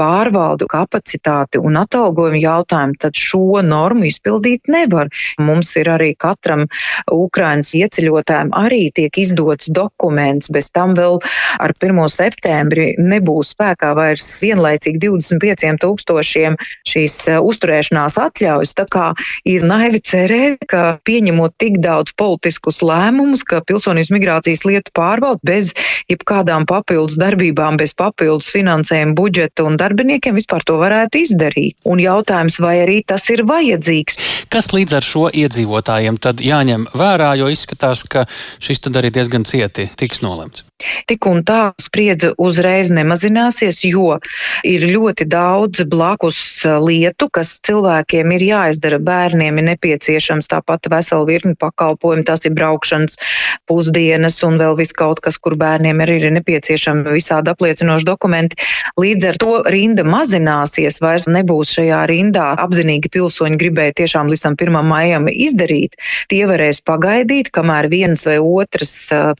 pārvaldu 0.00 0.68
kapacitāti 0.70 1.60
un 1.60 1.76
atalgojumu 1.82 2.40
jautājumu, 2.40 2.96
tad 3.04 3.20
šo 3.20 3.60
normu 3.66 4.08
izpildīt 4.08 4.72
nevar. 4.72 5.12
Mums 5.38 5.74
ir 5.76 5.92
arī 5.92 6.14
katram 6.16 6.64
Ukrainas 7.12 7.74
ieceļotājiem 7.76 8.54
arī 8.56 8.88
tiek 8.96 9.20
izdots 9.20 9.68
dokuments, 9.68 10.48
bez 10.48 10.70
tam 10.72 10.96
vēl 10.96 11.20
ar 11.60 11.76
1. 11.76 12.00
septembri 12.08 12.94
nebūs 12.96 13.52
spēkā 13.52 13.92
vairs 13.98 14.24
vienlaicīgi 14.40 15.04
25 15.04 15.76
tūkstoši 15.84 16.13
esošiem 16.14 16.56
šīs 16.88 17.16
uzturēšanās 17.42 18.18
atļaujas. 18.20 18.74
Tā 18.78 18.86
kā 18.90 19.06
ir 19.48 19.64
naivi 19.66 20.00
cerēt, 20.04 20.64
ka 20.68 20.98
pieņemot 21.06 21.56
tik 21.60 21.78
daudz 21.84 22.14
politiskus 22.16 22.82
lēmumus, 22.84 23.44
ka 23.46 23.62
pilsonības 23.66 24.12
migrācijas 24.14 24.64
lietu 24.68 24.94
pārvalda 24.94 25.40
bez 25.44 25.72
jebkādām 26.10 26.66
papildus 26.68 27.18
darbībām, 27.20 27.78
bez 27.80 27.94
papildus 27.98 28.52
finansējuma 28.54 29.16
budžeta 29.18 29.66
un 29.66 29.78
darbiniekiem 29.80 30.36
vispār 30.38 30.64
to 30.66 30.78
varētu 30.80 31.24
izdarīt. 31.24 31.78
Un 31.84 32.02
jautājums, 32.02 32.58
vai 32.62 32.78
arī 32.84 33.00
tas 33.06 33.26
ir 33.32 33.44
vajadzīgs. 33.48 34.20
Kas 34.52 34.70
līdz 34.74 34.98
ar 34.98 35.06
šo 35.06 35.26
iedzīvotājiem 35.32 36.20
tad 36.22 36.42
jāņem 36.44 36.88
vērā, 36.94 37.34
jo 37.40 37.50
izskatās, 37.52 38.04
ka 38.08 38.26
šis 38.62 38.84
tad 38.86 39.00
arī 39.00 39.12
diezgan 39.14 39.46
cieti 39.48 39.90
tiks 39.98 40.22
nolemts? 40.24 40.64
Tik 41.08 41.26
un 41.30 41.40
tā 41.46 41.72
spriedze 41.80 42.34
uzreiz 42.40 42.90
nemazināsies, 42.92 43.80
jo 43.88 44.18
ir 44.68 44.84
ļoti 44.90 45.26
daudz 45.30 45.84
blakus 46.04 46.38
lietu, 46.84 47.30
kas 47.32 47.56
cilvēkiem 47.64 48.36
ir 48.36 48.44
jāizdara. 48.44 49.00
Bērniem 49.00 49.58
ir 49.60 49.68
nepieciešams 49.72 50.50
tāpat 50.52 50.90
vesela 50.92 51.24
virkni 51.28 51.56
pakalpojumu, 51.56 52.26
tās 52.28 52.44
ir 52.44 52.52
braukšanas, 52.56 53.16
pusdienas 53.68 54.36
un 54.44 54.58
vēl 54.60 54.76
viss 54.78 54.96
kaut 54.96 55.22
kas, 55.24 55.38
kur 55.40 55.56
bērniem 55.60 56.02
arī 56.04 56.18
ir 56.20 56.34
nepieciešami 56.36 57.14
visādi 57.14 57.52
apliecinoši 57.52 58.06
dokumenti. 58.08 58.60
Līdz 59.00 59.28
ar 59.30 59.40
to 59.40 59.52
rinda 59.72 60.04
mazināsies, 60.06 61.00
vairs 61.02 61.28
nebūs 61.30 61.72
šajā 61.78 62.02
rindā 62.10 62.50
apzinīgi 62.60 63.10
pilsoņi 63.14 63.60
gribēja 63.60 63.96
tiešām 64.02 64.32
līdz 64.32 64.46
1. 64.52 64.78
maijam 64.84 65.28
izdarīt. 65.32 65.96
Tie 66.28 66.42
varēs 66.50 66.82
pagaidīt, 66.84 67.50
kamēr 67.54 67.88
viens 67.92 68.26
vai 68.28 68.36
otrs 68.42 68.94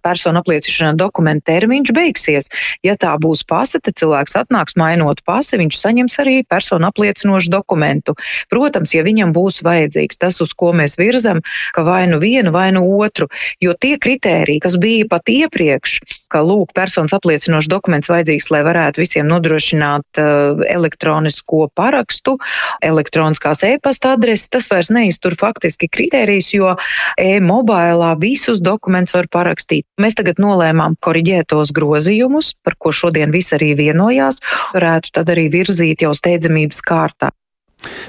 personu 0.05 0.41
apliecināšana 0.41 0.97
dokumenta 0.99 1.53
termiņš 1.53 1.93
beigsies. 1.97 2.51
Ja 2.87 2.97
tā 3.01 3.13
būs 3.21 3.45
pase, 3.49 3.81
tad 3.85 3.99
cilvēks 4.01 4.39
atnāks 4.41 4.79
mainot 4.81 5.21
pasi, 5.27 5.59
viņš 5.61 5.81
saņems 5.83 6.19
arī 6.25 6.41
personu 6.55 6.89
apliecinošu 6.89 7.51
dokumentu. 7.53 8.15
Protams, 8.53 8.95
ja 8.95 9.03
viņam 9.07 9.35
būs 9.35 9.63
vajadzīgs 9.67 10.23
tas, 10.23 10.41
uz 10.45 10.55
ko 10.55 10.73
mēs 10.77 10.97
virzam, 11.01 11.43
ka 11.75 11.85
vai 11.87 12.05
nu 12.11 12.21
vienu, 12.23 12.53
vai 12.55 12.71
nu 12.75 12.85
otru, 12.99 13.29
jo 13.63 13.75
tie 13.75 13.97
kritēriji, 13.99 14.63
kas 14.63 14.79
bija 14.81 15.09
pat 15.11 15.29
iepriekš, 15.31 15.99
ka 16.33 16.43
lūk, 16.45 16.73
personas 16.77 17.15
apliecinošs 17.17 17.71
dokuments 17.71 18.11
vajadzīgs, 18.13 18.51
lai 18.55 18.63
varētu 18.67 19.03
visiem 19.03 19.29
nodrošināt 19.31 20.21
uh, 20.21 20.63
elektronisko 20.69 21.69
parakstu, 21.75 22.37
elektroniskās 22.85 23.65
e-pasta 23.67 24.15
adreses, 24.15 24.51
tas 24.53 24.71
vairs 24.73 24.91
neiztur 24.95 25.37
faktiski 25.39 25.89
kritērijus, 25.91 26.53
jo 26.57 26.75
e-mobilā 27.21 28.15
visus 28.21 28.63
dokumentus 28.65 29.17
var 29.17 29.31
parakstīt. 29.33 29.87
Mēs 30.01 30.19
tagad 30.19 30.41
nolēmām 30.43 30.99
koriģētos 31.05 31.73
grozījumus, 31.77 32.55
par 32.65 32.79
ko 32.79 32.95
šodien 32.95 33.35
visi 33.35 33.55
arī 33.59 33.73
vienojās, 33.79 34.41
varētu 34.75 35.15
tad 35.15 35.33
arī 35.35 35.49
virzīt 35.53 36.05
jau 36.05 36.15
steidzamības 36.35 36.85
kārtā. 36.85 37.33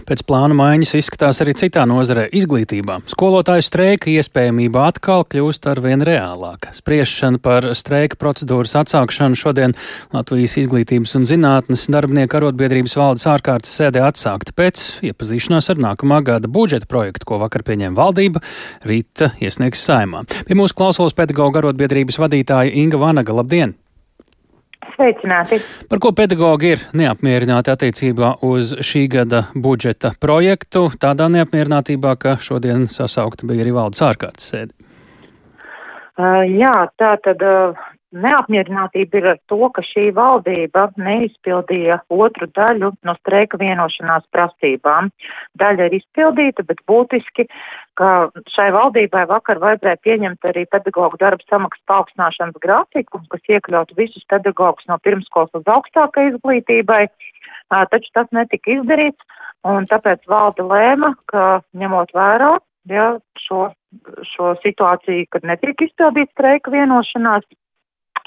Pēc 0.07 0.21
plāna 0.23 0.55
maiņas 0.55 0.93
izskatās 1.01 1.41
arī 1.43 1.51
citā 1.59 1.83
nozarē- 1.83 2.29
izglītībā. 2.39 3.01
Skolotāju 3.11 3.65
streika 3.65 4.07
iespējamība 4.07 4.85
atkal 4.87 5.25
kļūst 5.27 5.67
ar 5.67 5.81
vien 5.83 5.99
reālāka. 5.99 6.71
Spriešana 6.71 7.41
par 7.41 7.67
streika 7.75 8.15
procedūras 8.15 8.71
atsākšanu 8.79 9.35
šodien 9.35 9.75
Latvijas 10.13 10.55
izglītības 10.63 11.15
un 11.19 11.25
zinātnes 11.27 11.89
darbinieku 11.91 12.39
arotbiedrības 12.39 12.95
valdes 12.95 13.27
ārkārtas 13.27 13.75
sēdē 13.75 13.99
atsākta 14.07 14.55
pēc 14.55 15.01
iepazīšanās 15.11 15.69
ar 15.69 15.75
nākamā 15.75 16.23
gada 16.23 16.47
budžeta 16.47 16.87
projektu, 16.87 17.25
ko 17.25 17.39
vakar 17.39 17.63
pieņēma 17.63 17.95
valdība, 17.95 18.41
rīta 18.85 19.33
iesniegs 19.41 19.83
saimā. 19.83 20.23
Pie 20.45 20.55
mūsu 20.55 20.73
klausulas 20.73 21.13
pedagoģa 21.13 21.57
arotbiedrības 21.59 22.15
vadītāja 22.15 22.71
Inga 22.71 22.97
Vanaga. 22.97 23.33
Labdien! 23.33 23.75
Sveicināti! 24.95 25.59
Par 25.91 25.99
ko 25.99 26.13
pedagogi 26.15 26.71
ir 26.75 26.83
neapmierināti 26.95 27.73
attiecībā 27.73 28.37
uz 28.47 28.71
šī 28.79 29.05
gada 29.11 29.41
budžeta 29.51 30.13
projektu? 30.23 30.87
Tādā 31.01 31.27
neapmierinātībā, 31.33 32.15
ka 32.19 32.37
šodien 32.39 32.87
sasaukta 32.91 33.47
bija 33.49 33.65
arī 33.65 33.75
valdes 33.75 34.03
ārkārtas 34.07 34.47
sēde. 34.53 34.71
Uh, 36.15 36.45
jā, 36.47 36.71
tā 36.95 37.11
tad 37.25 37.43
uh, 37.43 37.75
neapmierinātība 38.15 39.19
ir 39.19 39.27
ar 39.33 39.39
to, 39.51 39.59
ka 39.75 39.83
šī 39.83 40.07
valdība 40.15 40.87
neizpildīja 40.95 41.99
otru 42.13 42.47
daļu 42.55 42.93
no 43.03 43.15
streika 43.19 43.59
vienošanās 43.59 44.23
prasībām. 44.31 45.11
Daļa 45.59 45.89
ir 45.89 45.97
izpildīta, 45.99 46.63
bet 46.69 46.79
būtiski 46.87 47.49
ka 47.99 48.09
šai 48.51 48.67
valdībai 48.75 49.23
vakar 49.29 49.59
vajadzēja 49.63 50.01
pieņemt 50.03 50.47
arī 50.49 50.65
pedagoģu 50.71 51.19
darba 51.21 51.47
samaksas 51.49 51.83
paaugstināšanas 51.91 52.61
grafiku, 52.63 53.21
kas 53.31 53.51
iekļautu 53.55 53.97
visus 53.97 54.25
pedagogus 54.31 54.87
no 54.91 54.99
pirmskolas 55.03 55.53
līdz 55.55 55.71
augstākai 55.75 56.29
izglītībai, 56.31 57.01
taču 57.93 58.13
tas 58.17 58.31
netika 58.35 58.75
izdarīts, 58.77 59.41
un 59.65 59.87
tāpēc 59.89 60.25
valde 60.29 60.65
lēma, 60.67 61.13
ka 61.31 61.45
ņemot 61.77 62.11
vērā 62.15 62.55
ja, 62.91 63.07
šo, 63.41 63.69
šo 64.35 64.55
situāciju, 64.63 65.29
kad 65.33 65.47
netiek 65.47 65.87
izpildīts 65.87 66.35
streika 66.35 66.73
vienošanās, 66.73 67.47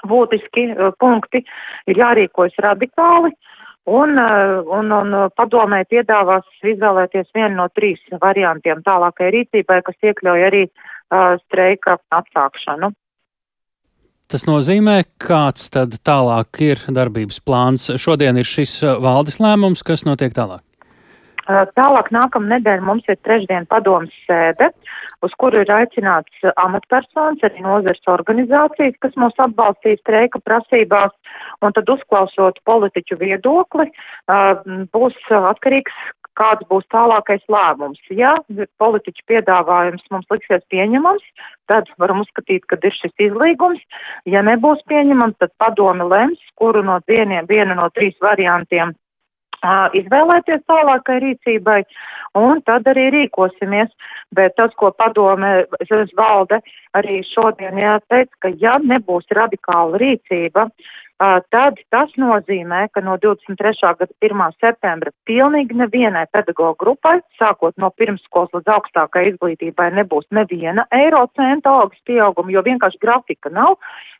būtiski 0.08 0.70
punkti 1.02 1.42
ir 1.90 1.98
jārīkojas 1.98 2.58
radikāli. 2.62 3.32
Uh, 3.34 3.57
Un, 3.88 4.18
eh, 4.20 4.60
un, 4.78 4.92
un 4.92 5.16
padomē 5.36 5.84
piedāvās 5.88 6.44
izvēlēties 6.60 7.30
vienu 7.34 7.54
no 7.62 7.68
trīs 7.72 8.00
variantiem 8.20 8.82
tālākai 8.84 9.30
rīcībai, 9.32 9.80
kas 9.86 9.96
iekļauj 10.10 10.44
arī 10.44 10.64
uh, 10.68 11.38
streika 11.46 11.96
atsākšanu. 12.12 12.92
Tas 14.28 14.44
nozīmē, 14.44 14.98
kāds 15.24 15.70
tad 15.72 15.94
tālāk 16.04 16.60
ir 16.60 16.82
darbības 16.92 17.40
plāns. 17.40 17.88
Šodien 17.96 18.36
ir 18.36 18.44
šis 18.44 18.74
eh, 18.84 18.98
valdes 19.00 19.40
lēmums, 19.40 19.80
kas 19.86 20.04
notiek 20.04 20.36
tālāk. 20.36 20.60
Tālāk 21.48 22.10
nākamā 22.12 22.58
nedēļa 22.58 22.84
mums 22.84 23.06
ir 23.08 23.16
trešdien 23.24 23.64
padomas 23.70 24.12
sēde, 24.26 24.68
uz 25.26 25.34
kuru 25.40 25.62
ir 25.62 25.72
aicināts 25.72 26.50
amatpersonas, 26.62 27.42
arī 27.46 27.64
nozars 27.64 28.12
organizācijas, 28.12 28.98
kas 29.02 29.16
mūs 29.20 29.38
atbalstīs 29.42 30.00
streika 30.02 30.40
prasībās, 30.44 31.14
un 31.64 31.74
tad 31.76 31.90
uzklausot 31.94 32.60
politiķu 32.68 33.18
viedokli, 33.22 33.88
būs 34.94 35.18
atkarīgs, 35.40 35.98
kāds 36.38 36.66
būs 36.70 36.86
tālākais 36.94 37.42
lēmums. 37.50 37.98
Ja 38.14 38.36
politiķu 38.78 39.26
piedāvājums 39.32 40.06
mums 40.14 40.28
liksies 40.30 40.62
pieņemams, 40.70 41.24
tad 41.70 41.90
varam 41.98 42.22
uzskatīt, 42.22 42.68
ka 42.70 42.78
ir 42.78 42.94
šis 42.94 43.14
izlīgums. 43.28 43.82
Ja 44.30 44.44
nebūs 44.46 44.84
pieņemams, 44.90 45.38
tad 45.42 45.54
padome 45.58 46.06
lems, 46.06 46.38
kuru 46.60 46.84
no 46.86 47.00
vieniem, 47.10 47.48
vienu 47.50 47.74
no 47.78 47.90
trīs 47.94 48.14
variantiem 48.22 48.94
izvēlēties 49.64 50.62
tālākai 50.68 51.18
rīcībai, 51.24 51.82
un 52.38 52.62
tad 52.62 52.86
arī 52.86 53.08
rīkosimies. 53.14 53.90
Bet 54.34 54.56
tas, 54.56 54.72
ko 54.76 54.90
padome, 54.92 55.64
valde 56.16 56.60
arī 56.94 57.22
šodien 57.24 57.78
jāteic, 57.80 58.28
ka 58.40 58.52
ja 58.60 58.76
nebūs 58.82 59.24
radikāla 59.32 59.96
rīcība, 59.98 60.68
tad 61.18 61.78
tas 61.90 62.12
nozīmē, 62.16 62.86
ka 62.94 63.02
no 63.02 63.16
23. 63.18 63.74
gada 63.82 64.06
1. 64.22 64.42
septembra 64.62 65.10
pilnīgi 65.26 65.74
nevienai 65.74 66.26
pedagoģu 66.32 66.78
grupai, 66.78 67.18
sākot 67.40 67.74
no 67.76 67.90
pirmskolas 67.90 68.54
līdz 68.54 68.70
augstākai 68.76 69.24
izglītībai, 69.32 69.90
nebūs 69.98 70.28
neviena 70.30 70.86
eiro 70.94 71.26
centa 71.34 71.74
algas 71.80 71.98
pieauguma, 72.06 72.54
jo 72.54 72.62
vienkārši 72.62 73.02
grafika 73.02 73.50
nav. 73.50 73.76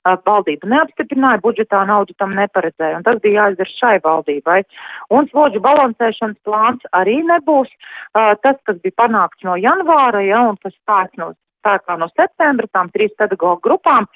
Valdība 0.09 0.71
neapstiprināja, 0.71 1.43
budžetā 1.45 1.83
naudu 1.85 2.15
tam 2.17 2.31
neparedzēja, 2.39 2.97
un 2.97 3.05
tas 3.05 3.19
bija 3.21 3.43
jāizdara 3.43 3.75
šai 3.75 3.97
valdībai. 4.05 4.63
Un 5.13 5.29
slodžu 5.29 5.61
balansēšanas 5.61 6.39
plāns 6.47 6.87
arī 6.97 7.19
nebūs. 7.29 7.69
Tas, 8.15 8.57
kas 8.65 8.79
bija 8.81 8.97
panākts 9.05 9.45
no 9.45 9.59
janvāra, 9.61 10.23
ja, 10.25 10.47
un 10.49 10.57
kas 10.63 10.73
stāsts 10.79 11.19
no 11.21 11.35
spēkā 11.59 11.99
no 12.01 12.09
septembra, 12.15 12.69
tām 12.73 12.91
trīs 12.95 13.13
pedagoģu 13.19 13.61
grupām. 13.65 14.09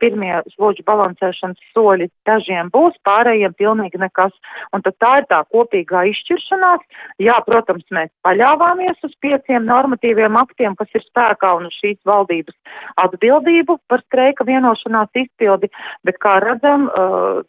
Pirmie 0.00 0.32
slodžu 0.54 0.84
balansēšanas 0.86 1.72
soļi 1.74 2.08
dažiem 2.28 2.70
būs, 2.74 2.96
pārējiem 3.06 3.54
pilnīgi 3.58 4.00
nekas. 4.00 4.34
Un 4.74 4.84
tad 4.86 4.96
tā 5.02 5.12
ir 5.20 5.28
tā 5.30 5.42
kopīgā 5.52 6.06
izšķiršanās. 6.12 6.84
Jā, 7.22 7.36
protams, 7.46 7.84
mēs 7.94 8.10
paļāvāmies 8.26 9.02
uz 9.06 9.14
pieciem 9.22 9.66
normatīviem 9.68 10.38
aktiem, 10.40 10.76
kas 10.78 10.90
ir 10.96 11.04
spēkā 11.06 11.52
un 11.58 11.68
uz 11.70 11.76
šīs 11.80 11.98
valdības 12.06 12.56
atbildību 13.02 13.78
par 13.90 14.02
streika 14.06 14.46
vienošanās 14.46 15.10
izpildi, 15.16 15.70
bet, 16.06 16.18
kā 16.22 16.36
redzam, 16.42 16.88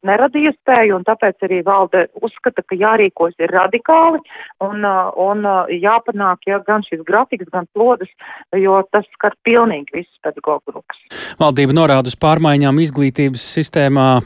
nerada 0.07 0.41
iespēju 0.41 0.97
un 0.97 1.05
tāpēc 1.07 1.47
arī 1.47 1.61
valde 1.65 2.05
uzskata, 2.21 2.63
ka 2.63 2.77
jārīkos 2.79 3.37
ir 3.41 3.53
radikāli 3.53 4.21
un, 4.63 4.85
un 5.27 5.47
jāpanāk 5.73 6.47
ja, 6.49 6.59
gan 6.67 6.85
šis 6.87 7.03
grafiks, 7.07 7.49
gan 7.53 7.67
slodas, 7.73 8.11
jo 8.55 8.79
tas 8.91 9.07
skar 9.27 9.35
pilnīgi 9.43 9.93
visas 9.93 10.19
pedagoģu 10.23 10.71
grupas. 10.71 10.99
Valdība 11.39 11.75
norāda 11.75 12.07
uz 12.07 12.15
pārmaiņām 12.15 12.79
izglītības 12.79 13.43
sistēmā, 13.57 14.21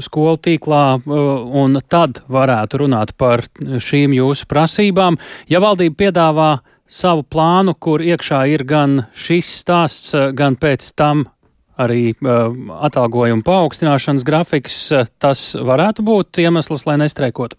skolu 0.00 0.36
tīklā, 0.36 1.00
un 1.06 1.80
tad 1.88 2.22
varētu 2.28 2.82
runāt 2.84 3.16
par 3.16 3.44
šīm 3.58 4.12
jūsu 4.16 4.46
prasībām. 4.46 5.16
Ja 5.48 5.60
valdība 5.60 6.06
piedāvā 6.06 6.50
savu 6.86 7.24
plānu, 7.24 7.74
kur 7.78 8.02
iekšā 8.04 8.46
ir 8.52 8.64
gan 8.64 9.06
šis 9.14 9.62
stāsts, 9.62 10.14
gan 10.36 10.56
pēc 10.56 10.92
tam 10.96 11.26
arī 11.76 12.14
atalgojuma 12.22 13.44
paaugstināšanas 13.44 14.24
grafiks, 14.24 14.92
tas 15.20 15.52
varētu 15.56 16.04
būt 16.06 16.44
iemesls, 16.44 16.86
lai 16.88 16.96
nestreikotu. 17.02 17.58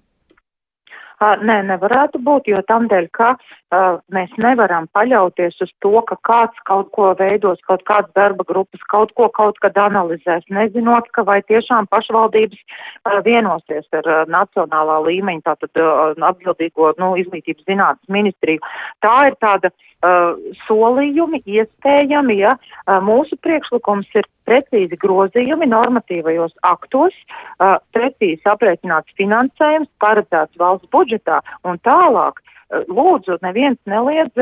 Nē, 1.18 1.56
nevarētu 1.66 2.20
būt, 2.22 2.52
jo 2.52 2.60
tamdēļ, 2.70 3.08
ka 3.18 3.32
uh, 3.34 3.98
mēs 4.14 4.30
nevaram 4.38 4.86
paļauties 4.94 5.58
uz 5.66 5.72
to, 5.82 5.96
ka 6.06 6.18
kāds 6.22 6.62
kaut 6.70 6.92
ko 6.94 7.10
veidos, 7.18 7.58
kaut 7.66 7.82
kāds 7.90 8.12
darba 8.14 8.46
grupas, 8.46 8.84
kaut 8.92 9.16
ko 9.18 9.26
kaut 9.34 9.58
kad 9.64 9.80
analizēs, 9.82 10.46
nezinot, 10.54 11.10
ka 11.18 11.26
vai 11.26 11.40
tiešām 11.50 11.90
pašvaldības 11.90 12.62
vienosies 13.26 13.90
ar 13.98 14.30
nacionālā 14.30 15.00
līmeņa, 15.10 15.42
tātad 15.50 15.82
atbildīgo, 16.30 16.94
nu, 17.02 17.16
izglītības 17.18 17.66
zinātnes 17.66 18.14
ministriju. 18.14 18.62
Tā 19.02 19.18
ir 19.32 19.42
tāda 19.42 19.74
solījumi 20.68 21.42
iespējami, 21.50 22.42
ja 22.44 22.54
mūsu 23.02 23.40
priekšlikums 23.42 24.14
ir 24.22 24.30
precīzi 24.48 25.00
grozījumi 25.02 25.70
normatīvajos 25.70 26.56
aktos, 26.68 27.16
uh, 27.60 27.78
precīzi 27.96 28.48
aprēķināts 28.48 29.16
finansējums, 29.20 29.92
paredzēts 30.04 30.60
valsts 30.62 30.92
budžetā 30.94 31.42
un 31.68 31.80
tālāk. 31.86 32.42
Lūdzu, 32.68 33.38
neviens 33.46 33.78
neliedz 33.88 34.36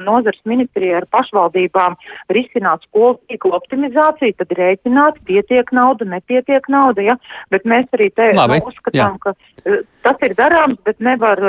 nozars 0.00 0.38
ministrija 0.48 1.02
ar 1.02 1.06
pašvaldībām 1.12 1.96
risināt 2.32 2.86
skolu 2.88 3.18
tīklu 3.28 3.52
optimizāciju, 3.58 4.32
tad 4.38 4.54
rēķināt, 4.56 5.18
pietiek 5.28 5.72
nauda, 5.76 6.08
nepietiek 6.08 6.70
nauda, 6.72 7.04
ja? 7.04 7.18
bet 7.52 7.68
mēs 7.68 7.90
arī 7.92 8.08
te 8.16 8.30
Labi, 8.36 8.62
nu, 8.62 8.72
uzskatām, 8.72 9.18
jā. 9.18 9.20
ka 9.20 9.76
tas 10.06 10.24
ir 10.24 10.36
darāms, 10.38 10.80
bet 10.88 11.04
nevar, 11.04 11.42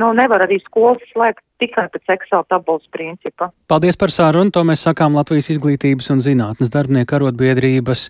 nu, 0.00 0.12
nevar 0.16 0.46
arī 0.46 0.62
skolas 0.64 1.04
slēgt 1.12 1.44
tikai 1.60 1.86
pēc 1.92 2.14
Excel 2.16 2.44
tabulas 2.48 2.86
principa. 2.92 3.50
Paldies 3.68 3.98
par 4.00 4.12
sarunu. 4.14 4.52
To 4.54 4.64
mēs 4.68 4.84
sakām 4.86 5.16
Latvijas 5.16 5.50
izglītības 5.54 6.08
un 6.14 6.22
zinātnes 6.24 6.72
darbinieku 6.72 7.18
arotbiedrības 7.18 8.08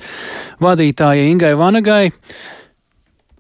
vadītājai 0.63 1.31
Ingai 1.33 1.55
Vanagai. 1.59 2.05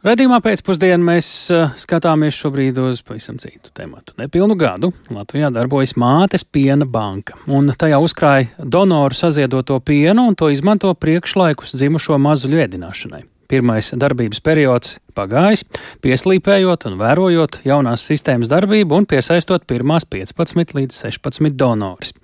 Radījumā 0.06 0.36
pēcpusdienā 0.38 1.02
mēs 1.02 1.28
uh, 1.50 1.72
skatāmies 1.82 2.36
šobrīd 2.38 2.76
uz 2.78 3.00
pavisam 3.02 3.40
citu 3.42 3.72
tematu. 3.74 4.12
Nepilnu 4.20 4.54
gadu 4.54 4.92
Latvijā 5.10 5.48
darbojas 5.50 5.96
Mātes 5.98 6.44
piena 6.46 6.86
banka, 6.86 7.34
un 7.50 7.72
tajā 7.74 7.98
uzkrāja 7.98 8.52
donoru 8.62 9.16
saziedoto 9.18 9.80
pienu 9.82 10.28
un 10.30 10.36
to 10.38 10.46
izmanto 10.54 10.92
priekšlaikus 10.94 11.74
dzimušo 11.74 12.20
mazuļu 12.22 12.60
ēdināšanai. 12.62 13.24
Pirmais 13.50 13.88
darbības 13.98 14.44
periods 14.46 14.92
pagājis, 15.18 15.64
pieslīpējot 16.06 16.86
un 16.86 17.00
vērojot 17.00 17.58
jaunās 17.66 18.04
sistēmas 18.06 18.50
darbību 18.52 19.00
un 19.00 19.08
piesaistot 19.10 19.66
pirmās 19.66 20.06
15 20.06 20.76
līdz 20.78 21.00
16 21.02 21.58
donorus. 21.58 22.14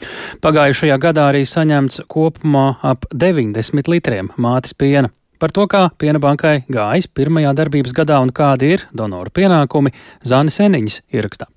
Pagājušajā 0.42 1.01
gadā 1.03 1.27
arī 1.33 1.42
saņemts 1.51 2.05
kopumā 2.07 2.77
ap 2.79 3.11
90 3.11 3.90
litriem 3.90 4.31
mātes 4.38 4.79
piena. 4.79 5.11
Par 5.42 5.50
to, 5.50 5.64
kā 5.66 5.88
piena 5.98 6.20
bankai 6.22 6.61
gājis 6.70 7.09
pirmajā 7.18 7.50
darbības 7.59 7.96
gadā 7.98 8.20
un 8.22 8.31
kādi 8.31 8.68
ir 8.76 8.85
donoru 8.94 9.33
pienākumi, 9.35 9.90
Zānis 10.22 10.61
Eniņš 10.62 11.00
ierakstā. 11.11 11.48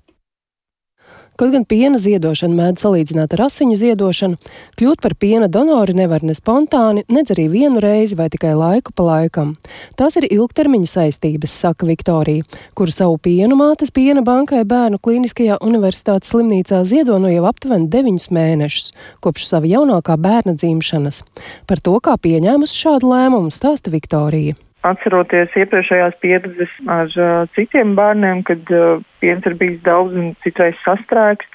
Kaut 1.36 1.52
gan 1.52 1.66
piena 1.68 1.98
ziedošana 2.00 2.56
mēdz 2.56 2.80
salīdzināt 2.86 3.34
ar 3.36 3.42
asiņu 3.46 3.76
ziedošanu, 3.76 4.38
kļūt 4.80 5.02
par 5.04 5.12
piena 5.20 5.50
donoru 5.52 5.92
nevar 5.92 6.24
ne 6.24 6.32
spontāni, 6.32 7.04
nedz 7.12 7.34
arī 7.34 7.44
vienu 7.52 7.82
reizi 7.84 8.16
vai 8.16 8.30
tikai 8.32 8.54
laiku 8.56 8.94
pa 8.96 9.04
laikam. 9.04 9.52
Tās 10.00 10.16
ir 10.16 10.28
ilgtermiņa 10.30 10.88
saistības, 10.94 11.52
saka 11.52 11.88
Viktorija, 11.90 12.46
kuru 12.72 12.94
savu 12.94 13.20
pienu 13.20 13.58
mātes 13.60 13.92
piena 13.92 14.24
bankai 14.24 14.64
bērnu 14.64 14.96
klīniskajā 15.04 15.60
universitātes 15.60 16.32
slimnīcā 16.32 16.80
ziedo 16.88 17.20
no 17.20 17.28
jau 17.28 17.44
aptuveni 17.52 17.90
deviņus 17.92 18.30
mēnešus, 18.32 18.92
kopš 19.20 19.50
sava 19.50 19.68
jaunākā 19.68 20.16
bērna 20.16 20.56
dzimšanas. 20.56 21.20
Par 21.68 21.84
to, 21.84 22.00
kā 22.00 22.16
pieņēmusi 22.16 22.84
šādu 22.86 23.12
lēmumu, 23.12 23.52
stāsta 23.52 23.92
Viktorija 23.92 24.56
atceroties 24.84 25.54
iepriekšējās 25.56 26.16
pieredzes 26.22 26.72
ar 26.92 27.12
uh, 27.16 27.44
citiem 27.56 27.94
bērniem, 27.98 28.42
kad 28.46 28.72
uh, 28.74 29.02
piens 29.22 29.46
ir 29.48 29.56
bijis 29.58 29.80
daudz 29.86 30.16
un 30.16 30.34
citreiz 30.44 30.76
sastrēgts, 30.84 31.48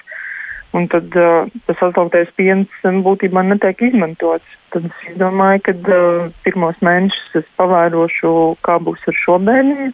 un 0.76 0.88
tad 0.92 1.14
uh, 1.18 1.46
tas 1.68 1.84
atlauktais 1.84 2.32
piens 2.36 2.68
būtībā 3.06 3.44
netiek 3.46 3.84
izmantots. 3.88 4.56
Tad 4.72 4.88
es 4.88 5.16
domāju, 5.20 5.62
ka 5.68 5.76
uh, 5.76 6.32
pirmos 6.46 6.78
mēnešus 6.84 7.42
es 7.42 7.48
pavērošu, 7.60 8.32
kā 8.66 8.78
būs 8.82 9.04
ar 9.08 9.20
šo 9.24 9.38
bērnu, 9.46 9.92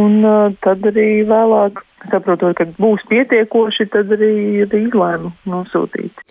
un 0.00 0.18
uh, 0.22 0.54
tad 0.64 0.86
arī 0.92 1.24
vēlāk, 1.28 1.82
saprotot, 2.10 2.56
ka 2.58 2.68
būs 2.78 3.04
pietiekoši, 3.10 3.90
tad 3.94 4.14
arī 4.16 4.64
izlēmu 4.64 5.34
nosūtīt. 5.50 6.24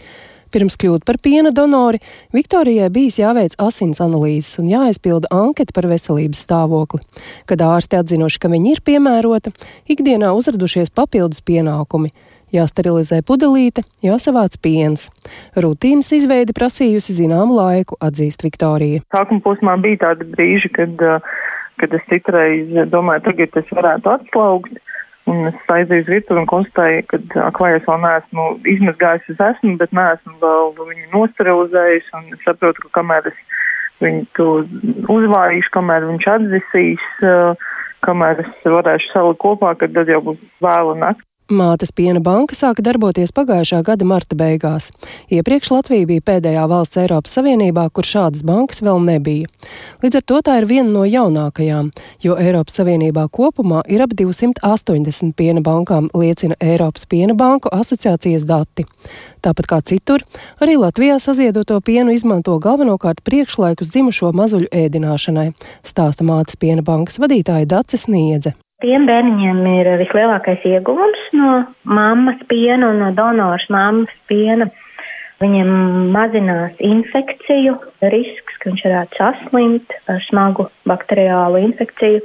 Pirms 0.50 0.80
kļūt 0.82 1.06
par 1.06 1.20
piena 1.22 1.52
donori, 1.54 2.00
Viktorijai 2.34 2.90
bijis 2.94 3.20
jāveic 3.22 3.54
asins 3.62 4.02
analīzes 4.02 4.58
un 4.62 4.70
jāaizpilda 4.72 5.30
anketa 5.34 5.76
par 5.76 5.86
veselības 5.92 6.42
stāvokli. 6.48 7.04
Kad 7.50 7.62
ārsti 7.62 8.00
atzinuši, 8.00 8.42
ka 8.42 8.50
viņa 8.50 8.74
ir 8.74 8.82
piemērota, 8.86 9.54
ikdienā 9.90 10.32
uzradušies 10.38 10.90
papildus 10.96 11.46
pienākumi. 11.46 12.10
Jāsterilizē 12.50 13.20
pudelīte, 13.22 13.84
jāsavāc 14.02 14.58
piens. 14.64 15.12
Rutīnas 15.54 16.10
izveide 16.18 16.56
prasījusi 16.58 17.14
zināmu 17.20 17.54
laiku, 17.60 18.00
atzīst 18.02 18.42
Viktorija. 18.42 19.04
Sākuma 19.14 19.44
posmā 19.46 19.76
bija 19.82 20.08
tādi 20.08 20.26
brīži, 20.34 20.72
kad, 20.74 20.98
kad 21.78 21.94
es 21.94 22.08
citreiz 22.10 22.74
domāju, 22.90 23.28
tagad 23.30 23.62
es 23.62 23.70
varētu 23.78 24.16
atslaugt. 24.16 24.82
Un 25.30 25.50
es 25.50 25.72
aizēju 25.74 26.06
uz 26.06 26.10
virtuvi 26.10 26.42
un 26.42 26.50
konstatēju, 26.50 27.04
ka 27.12 27.50
klāj 27.58 27.78
es 27.78 27.86
vēl 27.86 28.00
neesmu 28.06 28.46
izmazgājis, 28.74 29.28
es 29.34 29.44
esmu, 29.50 29.76
bet 29.82 29.94
neesmu 29.94 30.36
vēl 30.42 30.74
viņu 30.80 31.10
nosterilizējis. 31.14 32.12
Un 32.18 32.34
es 32.34 32.46
saprotu, 32.48 32.86
ka 32.88 33.00
kamēr 33.02 33.30
es 33.30 33.40
viņu 34.04 34.26
to 34.40 34.50
uzvārīšu, 35.12 35.74
kamēr 35.76 36.08
viņš 36.10 36.30
atdzisīs, 36.34 37.08
kamēr 38.08 38.44
es 38.46 38.70
varēšu 38.78 39.14
salikt 39.14 39.42
kopā, 39.44 39.76
kad 39.80 39.94
tad 39.98 40.12
jau 40.12 40.22
būs 40.32 40.42
vēla 40.64 40.98
nakts. 41.04 41.29
Mātes 41.50 41.90
piena 41.90 42.20
banka 42.22 42.54
sāka 42.54 42.84
darboties 42.86 43.32
pagājušā 43.34 43.80
gada 43.82 44.06
marta 44.06 44.36
beigās. 44.38 44.92
Iepriekš 45.34 45.72
Latvija 45.74 46.06
bija 46.06 46.22
pēdējā 46.28 46.66
valsts 46.70 47.00
Eiropas 47.02 47.34
Savienībā, 47.34 47.88
kur 47.90 48.06
šādas 48.06 48.44
bankas 48.46 48.84
vēl 48.86 49.02
nebija. 49.02 49.50
Līdz 50.04 50.20
ar 50.20 50.28
to 50.30 50.44
tā 50.46 50.60
ir 50.60 50.68
viena 50.70 50.94
no 50.94 51.08
jaunākajām, 51.10 51.90
jo 52.22 52.38
Eiropas 52.38 52.78
Savienībā 52.78 53.26
kopumā 53.34 53.82
ir 53.90 54.06
ap 54.06 54.14
280 54.14 55.34
piena 55.34 55.66
bankām, 55.66 56.12
liecina 56.14 56.54
Eiropas 56.62 57.10
piena 57.10 57.34
banku 57.34 57.74
asociācijas 57.74 58.46
dati. 58.46 58.86
Tāpat 59.42 59.74
kā 59.74 59.82
citur, 59.82 60.22
arī 60.62 60.78
Latvijā 60.78 61.18
saziedoto 61.18 61.82
pienu 61.82 62.14
izmanto 62.14 62.62
galvenokārt 62.62 63.26
priekšlaikus 63.26 63.90
dzimušo 63.90 64.36
mazuļu 64.38 64.70
ēdināšanai, 64.86 65.50
stāsta 65.82 66.30
mātes 66.30 66.62
piena 66.62 66.86
bankas 66.86 67.18
vadītāja 67.18 67.74
Dace 67.74 68.06
Sniedze. 68.06 68.54
Tiem 68.80 69.04
bērniņiem 69.10 69.58
ir 69.74 69.88
vislielākais 70.00 70.62
ieguvums 70.64 71.24
no 71.36 71.48
mammas 71.84 72.40
piena 72.48 72.94
un 72.94 73.02
no 73.04 73.10
donoras 73.12 73.66
mammas 73.68 74.14
piena. 74.32 74.70
Viņiem 75.44 75.72
mazinās 76.16 76.80
infekciju 76.80 77.74
risks, 78.14 78.56
ka 78.62 78.70
viņš 78.70 78.86
varētu 78.88 79.20
saslimt 79.20 79.98
ar 80.08 80.24
smagu 80.30 80.70
bakteriālu 80.88 81.60
infekciju. 81.66 82.24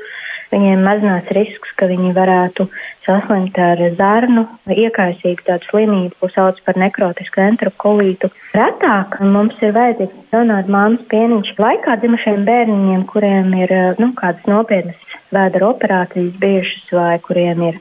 Viņiem 0.55 0.87
mazinās 0.87 1.33
risks, 1.35 1.75
ka 1.75 1.89
viņi 1.91 2.15
varētu 2.15 2.69
saslimt 3.03 3.59
ar 3.59 3.83
zarnu, 3.99 4.45
iekaisīgu 4.71 5.43
tādu 5.49 5.67
slimību, 5.73 6.15
ko 6.21 6.31
sauc 6.37 6.61
par 6.63 6.79
nekrotisku 6.79 7.43
enterokolītu. 7.49 8.31
Retāk 8.55 9.19
mums 9.27 9.59
ir 9.59 9.75
vajadzīgs 9.75 10.31
donēt 10.31 10.71
māmas 10.71 11.03
pieniņš 11.11 11.57
laikā 11.59 11.99
dzimušiem 12.05 12.47
bērniņiem, 12.47 13.09
kuriem 13.11 13.51
ir 13.59 13.75
nu, 13.99 14.15
kādas 14.23 14.47
nopietnas 14.47 15.03
vēdera 15.35 15.71
operācijas 15.75 16.35
bijušas 16.43 16.93
vai 16.97 17.15
kuriem 17.25 17.63
ir 17.71 17.81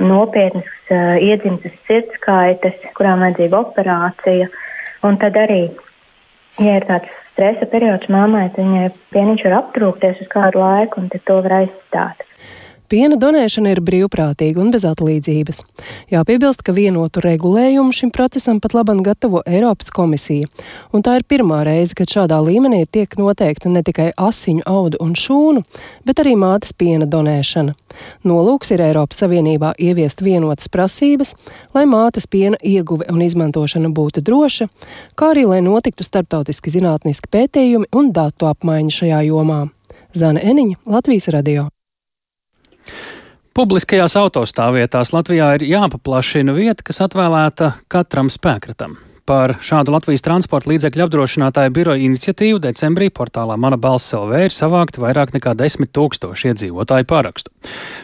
nopietnas 0.00 0.70
uh, 0.90 1.16
iedzimtas 1.22 1.74
sirdskaites, 1.88 2.80
kurām 2.98 3.22
vajadzīga 3.24 3.60
operācija. 3.60 4.48
Un 5.04 5.20
tad 5.20 5.36
arī, 5.38 5.62
ja 6.58 6.78
ir 6.80 6.88
tāds 6.88 7.12
stresa 7.34 7.68
periods 7.70 8.10
mammai, 8.12 8.48
tad 8.54 8.64
viņai 8.64 8.90
pieniņš 9.14 9.46
var 9.48 9.58
aptrūkties 9.60 10.22
uz 10.24 10.30
kādu 10.32 10.62
laiku, 10.62 11.02
un 11.02 11.10
to 11.14 11.40
var 11.46 11.58
aizstāt. 11.62 12.24
Piena 12.84 13.16
donēšana 13.16 13.70
ir 13.72 13.80
brīvprātīga 13.80 14.60
un 14.60 14.68
bez 14.74 14.84
atlīdzības. 14.84 15.62
Jāpiebilst, 16.12 16.60
ka 16.66 16.74
vienotu 16.76 17.22
regulējumu 17.24 17.94
šim 17.96 18.10
procesam 18.12 18.60
pat 18.60 18.76
labam 18.76 19.00
gatavo 19.04 19.40
Eiropas 19.48 19.88
komisija, 19.94 20.50
un 20.92 21.04
tā 21.04 21.16
ir 21.16 21.24
pirmā 21.24 21.62
reize, 21.64 21.96
kad 21.96 22.12
šādā 22.12 22.42
līmenī 22.44 22.82
tiek 22.84 23.16
noteikta 23.16 23.72
ne 23.72 23.80
tikai 23.86 24.10
asiņu, 24.12 24.66
audu 24.68 25.00
un 25.00 25.14
šūnu, 25.16 25.64
bet 26.04 26.20
arī 26.20 26.36
mātes 26.36 26.76
piena 26.76 27.08
donēšana. 27.08 27.72
Nolūks 28.28 28.74
ir 28.74 28.84
Eiropas 28.84 29.22
Savienībā 29.22 29.72
ieviest 29.80 30.20
vienotas 30.24 30.68
prasības, 30.68 31.32
lai 31.72 31.86
mātes 31.88 32.28
piena 32.28 32.60
ieguve 32.60 33.08
un 33.08 33.22
izmantošana 33.24 33.88
būtu 33.96 34.20
droša, 34.26 34.68
kā 35.16 35.32
arī 35.32 35.46
lai 35.48 35.62
notiktu 35.64 36.04
starptautiski 36.04 36.74
zinātniski 36.74 37.32
pētījumi 37.32 37.88
un 37.96 38.12
datu 38.12 38.50
apmaiņa 38.50 38.98
šajā 39.00 39.22
jomā. 39.30 39.62
Zana 40.14 40.44
Eniņa, 40.44 40.84
Latvijas 40.86 41.32
radio. 41.34 41.73
Publiskajās 43.54 44.16
autostāvvietās 44.18 45.12
Latvijā 45.14 45.52
ir 45.54 45.66
jāpaplašina 45.68 46.56
vieta, 46.56 46.82
kas 46.82 46.98
atvēlēta 47.06 47.76
katram 47.88 48.32
spēkratam. 48.32 48.96
Par 49.24 49.54
šādu 49.64 49.88
Latvijas 49.94 50.20
transporta 50.20 50.68
līdzekļu 50.68 51.06
apdrošinātāju 51.06 51.72
biroja 51.72 52.02
iniciatīvu 52.04 52.58
decembrī 52.60 53.06
portālā 53.08 53.54
Mana 53.56 53.78
balss 53.80 54.12
LV 54.12 54.42
ir 54.50 54.52
savākti 54.52 55.00
vairāk 55.00 55.32
nekā 55.32 55.54
10 55.56 55.88
tūkstoši 55.96 56.50
iedzīvotāju 56.50 57.06
pārakstu. 57.08 57.52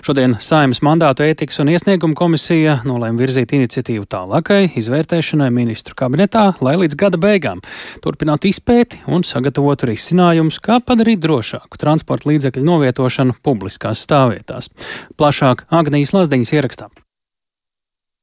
Šodien 0.00 0.38
Saimas 0.40 0.80
mandātu 0.80 1.26
ētikas 1.26 1.60
un 1.60 1.74
iesniegumu 1.74 2.16
komisija 2.16 2.78
nolēma 2.88 3.20
virzīt 3.20 3.52
iniciatīvu 3.52 4.08
tālākai 4.08 4.62
izvērtēšanai 4.80 5.50
ministru 5.52 5.98
kabinetā, 6.00 6.46
lai 6.64 6.78
līdz 6.80 6.96
gada 7.04 7.20
beigām 7.20 7.60
turpinātu 8.00 8.48
izpēti 8.48 9.02
un 9.04 9.20
sagatavotu 9.20 9.90
risinājumus, 9.92 10.56
kā 10.64 10.80
padarīt 10.80 11.20
drošāku 11.20 11.84
transporta 11.84 12.32
līdzekļu 12.32 12.64
novietošanu 12.64 13.36
publiskās 13.44 14.08
stāvvietās. 14.08 14.72
Plašāk 15.20 15.68
Agnijas 15.68 16.16
Lazdiņas 16.16 16.56
ierakstā. 16.56 16.88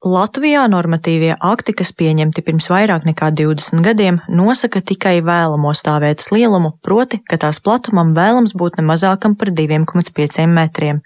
Latvijā 0.06 0.62
normatīvie 0.70 1.32
akti, 1.42 1.74
kas 1.74 1.90
pieņemti 1.98 2.44
pirms 2.46 2.68
vairāk 2.70 3.08
nekā 3.10 3.32
20 3.34 3.82
gadiem, 3.82 4.20
nosaka 4.30 4.78
tikai 4.86 5.24
vēlamo 5.26 5.72
stāvvietas 5.74 6.30
lielumu, 6.30 6.76
proti, 6.86 7.18
ka 7.26 7.40
tās 7.42 7.58
platumam 7.58 8.12
vēlams 8.14 8.54
būt 8.54 8.78
ne 8.78 8.86
mazākam 8.86 9.34
par 9.34 9.50
2,5 9.50 10.46
metriem. 10.54 11.00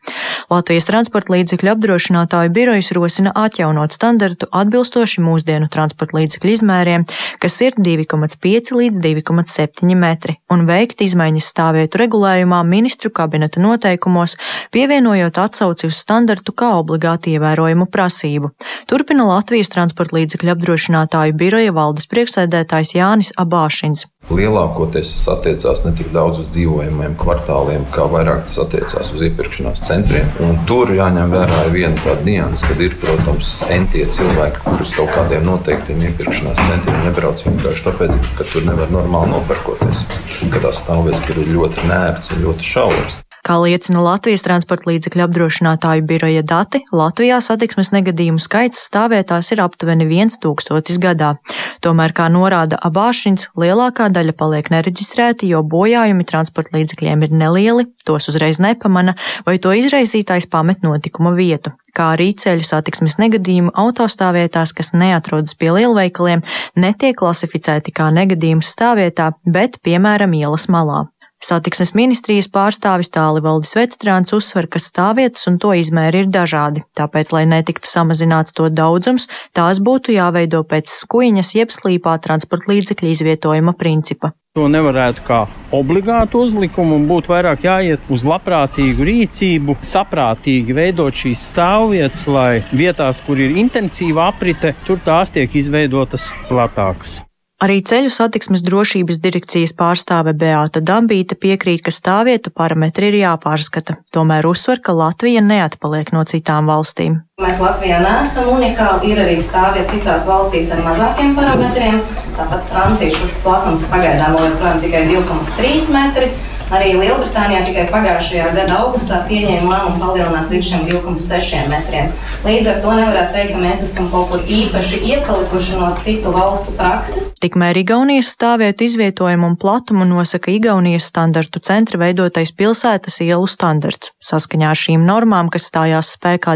Latvijas 0.51 0.89
transporta 0.89 1.31
līdzekļu 1.31 1.71
apdrošinātāju 1.71 2.51
birojas 2.51 2.91
rosina 2.91 3.31
atjaunot 3.31 3.95
standartu 3.95 4.49
atbilstoši 4.51 5.23
mūsdienu 5.23 5.71
transporta 5.71 6.19
līdzekļu 6.19 6.51
izmēriem, 6.57 7.07
kas 7.39 7.55
ir 7.63 7.79
2,5 7.79 8.75
līdz 8.75 8.99
2,7 9.07 9.95
metri, 9.95 10.35
un 10.51 10.67
veikt 10.67 10.99
izmaiņas 11.07 11.47
stāvvietu 11.53 12.03
regulējumā 12.03 12.59
ministru 12.67 13.07
kabineta 13.15 13.63
noteikumos, 13.63 14.35
pievienojot 14.75 15.39
atsauci 15.47 15.87
uz 15.87 16.03
standartu 16.03 16.51
kā 16.51 16.75
obligāti 16.83 17.37
ievērojumu 17.39 17.87
prasību. 17.87 18.51
Turpina 18.89 19.25
Latvijas 19.27 19.69
transporta 19.71 20.17
līdzekļu 20.17 20.55
apdrošinātāju 20.55 21.35
biroja 21.37 21.73
valdes 21.75 22.09
priekšsēdētājs 22.11 22.95
Jānis 22.97 23.31
Abāšins. 23.39 24.07
Lielākoties 24.31 25.11
tas 25.15 25.29
attiecās 25.33 25.81
ne 25.83 25.91
tik 25.97 26.11
daudz 26.13 26.43
uz 26.43 26.51
dzīvojamiem 26.53 27.15
kvartāliem, 27.19 27.87
kā 27.93 28.05
vairāk 28.11 28.45
tas 28.47 28.59
attiecās 28.63 29.09
uz 29.15 29.23
iepirkšanās 29.27 29.81
centriem. 29.87 30.29
Un 30.45 30.61
tur 30.69 30.93
jāņem 30.95 31.33
vērā 31.33 31.63
viena 31.73 31.97
tāda 32.05 32.23
nianses, 32.27 32.67
kad 32.69 32.83
ir, 32.85 32.95
protams, 33.01 33.55
entie 33.73 34.05
cilvēki, 34.17 34.63
kurus 34.67 34.93
kaut 34.97 35.11
kādiem 35.15 35.43
noteiktiem 35.49 36.05
iepirkšanās 36.11 36.61
centriem 36.69 37.01
nebrauc 37.07 37.43
vienkārši 37.47 37.87
tāpēc, 37.89 38.15
ka 38.37 38.47
tur 38.53 38.69
nevar 38.69 38.93
normāli 38.93 39.33
nopirkoties. 39.33 40.05
Ka 40.53 40.63
tās 40.67 40.85
stāvvietas 40.85 41.25
tur 41.27 41.41
ir 41.41 41.53
ļoti 41.57 41.91
nērts 41.91 42.35
un 42.35 42.45
ļoti 42.45 42.71
šauras. 42.75 43.21
Kā 43.41 43.57
liecina 43.57 44.03
Latvijas 44.05 44.43
transporta 44.45 44.91
līdzekļu 44.91 45.23
apdrošinātāju 45.25 46.05
biroja 46.05 46.43
dati, 46.45 46.83
Latvijā 46.93 47.39
satiksmes 47.41 47.89
negadījumu 47.95 48.41
skaits 48.41 48.83
stāvvietās 48.85 49.49
ir 49.55 49.63
aptuveni 49.63 50.05
1000 50.05 50.99
gadā. 51.01 51.33
Tomēr, 51.81 52.13
kā 52.13 52.29
norāda 52.29 52.77
Abāšins, 52.77 53.49
lielākā 53.57 54.11
daļa 54.13 54.37
paliek 54.37 54.69
nereģistrēti, 54.73 55.49
jo 55.49 55.63
bojājumi 55.65 56.27
transporta 56.29 56.77
līdzekļiem 56.77 57.25
ir 57.25 57.37
nelieli, 57.43 57.87
tos 58.05 58.29
uzreiz 58.29 58.61
nepamana, 58.61 59.17
vai 59.45 59.57
to 59.57 59.73
izraisītājs 59.73 60.49
pamet 60.51 60.85
notikuma 60.85 61.33
vietu 61.33 61.73
kā 61.97 62.13
arī 62.15 62.31
ceļu 62.39 62.65
satiksmes 62.65 63.17
negadījumu 63.21 63.73
autostāvvietās, 63.83 64.71
kas 64.77 64.93
neatrodas 64.95 65.57
pie 65.59 65.73
lielveikaliem, 65.75 66.43
netiek 66.79 67.17
klasificēti 67.19 67.91
kā 67.95 68.11
negadījums 68.15 68.71
stāvvietā, 68.71 69.33
bet, 69.43 69.81
piemēram, 69.83 70.37
ielas 70.39 70.69
malā. 70.71 71.09
Satiksmes 71.41 71.95
ministrijas 71.97 72.45
pārstāvis 72.53 73.09
Tālivaldis 73.13 73.73
Vecstrāns 73.73 74.33
uzsver, 74.37 74.67
ka 74.69 74.77
stāvvietas 74.81 75.47
un 75.49 75.57
to 75.61 75.71
izmēri 75.73 76.21
ir 76.23 76.27
dažādi, 76.29 76.83
tāpēc, 76.97 77.31
lai 77.33 77.47
netiktu 77.49 77.89
samazināts 77.89 78.53
to 78.53 78.69
daudzums, 78.69 79.25
tās 79.57 79.81
būtu 79.81 80.13
jāveido 80.13 80.61
pēc 80.69 80.91
skuiņas 80.93 81.55
jeb 81.57 81.73
slīpā 81.73 82.19
transporta 82.21 82.69
līdzekļa 82.69 83.15
izvietojuma 83.15 83.73
principa. 83.73 84.35
To 84.53 84.65
nevarētu 84.67 85.23
kā 85.23 85.39
obligātu 85.73 86.43
uzlikumu, 86.43 86.97
būtu 87.07 87.31
vairāk 87.31 87.63
jāiet 87.63 88.09
uz 88.11 88.25
labprātīgu 88.27 89.07
rīcību, 89.07 89.77
saprātīgi 89.93 90.75
veidot 90.75 91.15
šīs 91.23 91.47
stāvvietas, 91.53 92.27
lai 92.27 92.59
vietās, 92.75 93.23
kur 93.25 93.39
ir 93.39 93.55
intensīva 93.63 94.27
aprite, 94.27 94.75
tur 94.83 94.99
tās 95.07 95.31
tiek 95.31 95.55
izveidotas 95.55 96.29
platākas. 96.51 97.21
Arī 97.61 97.77
ceļu 97.85 98.09
satiksmes 98.09 98.63
drošības 98.65 99.19
direkcijas 99.21 99.75
pārstāve 99.77 100.33
Beāta 100.33 100.81
Dambīta 100.81 101.37
piekrīt, 101.37 101.83
ka 101.85 101.93
stāvvietu 101.93 102.49
parametri 102.49 103.11
ir 103.11 103.19
jāpārskata, 103.19 103.99
tomēr 104.09 104.49
uzsver, 104.49 104.81
ka 104.81 104.95
Latvija 104.97 105.43
neatpaliek 105.45 106.09
no 106.15 106.25
citām 106.25 106.71
valstīm. 106.71 107.19
Mēs 107.41 107.57
Latvijā 107.57 107.97
neesam 108.03 108.51
unikāli, 108.53 109.09
ir 109.09 109.21
arī 109.23 109.39
stāvvietas 109.41 109.95
citās 109.95 110.27
valstīs 110.29 110.69
ar 110.75 110.83
mazākiem 110.85 111.33
parametriem, 111.33 111.97
tāpat 112.37 112.67
Francija 112.69 113.15
šurš 113.15 113.33
platums 113.41 113.87
pagaidām 113.89 114.37
vēl 114.37 114.51
joprojām 114.51 114.81
tikai 114.85 115.05
2,3 115.09 115.89
metri. 115.95 116.29
Arī 116.71 116.93
Lielbritānijā 116.95 117.65
tikai 117.67 117.83
pagājušajā 117.91 118.51
gada 118.55 118.77
augustā 118.79 119.17
pieņēma 119.27 119.67
lēmumu 119.67 119.99
palielināt 119.99 120.53
līdz 120.53 120.67
šiem 120.69 120.85
2,6 120.87 121.65
metriem. 121.67 122.13
Līdz 122.45 122.69
ar 122.71 122.77
to 122.85 122.93
nevarētu 122.95 123.35
teikt, 123.35 123.51
ka 123.51 123.59
mēs 123.59 123.81
esam 123.83 124.07
kaut 124.13 124.29
kur 124.31 124.45
īpaši 124.47 125.01
iepalikuši 125.09 125.81
no 125.81 125.89
citu 125.99 126.31
valstu 126.31 126.71
prakses. 126.77 127.33
Tikmēr 127.43 127.81
Igaunijas 127.81 128.31
stāvvietu 128.37 128.87
izvietojumu 128.87 129.49
un 129.51 129.57
platumu 129.59 130.07
nosaka 130.07 130.53
Igaunijas 130.55 131.09
standartu 131.11 131.59
centra 131.59 131.99
veidotais 132.05 132.55
pilsētas 132.55 133.19
ielu 133.27 133.51
standarts. 133.51 134.13
Saskaņā 134.23 134.71
ar 134.71 134.79
šīm 134.79 135.03
normām, 135.03 135.51
kas 135.51 135.67
stājās 135.67 136.13
spēkā 136.15 136.55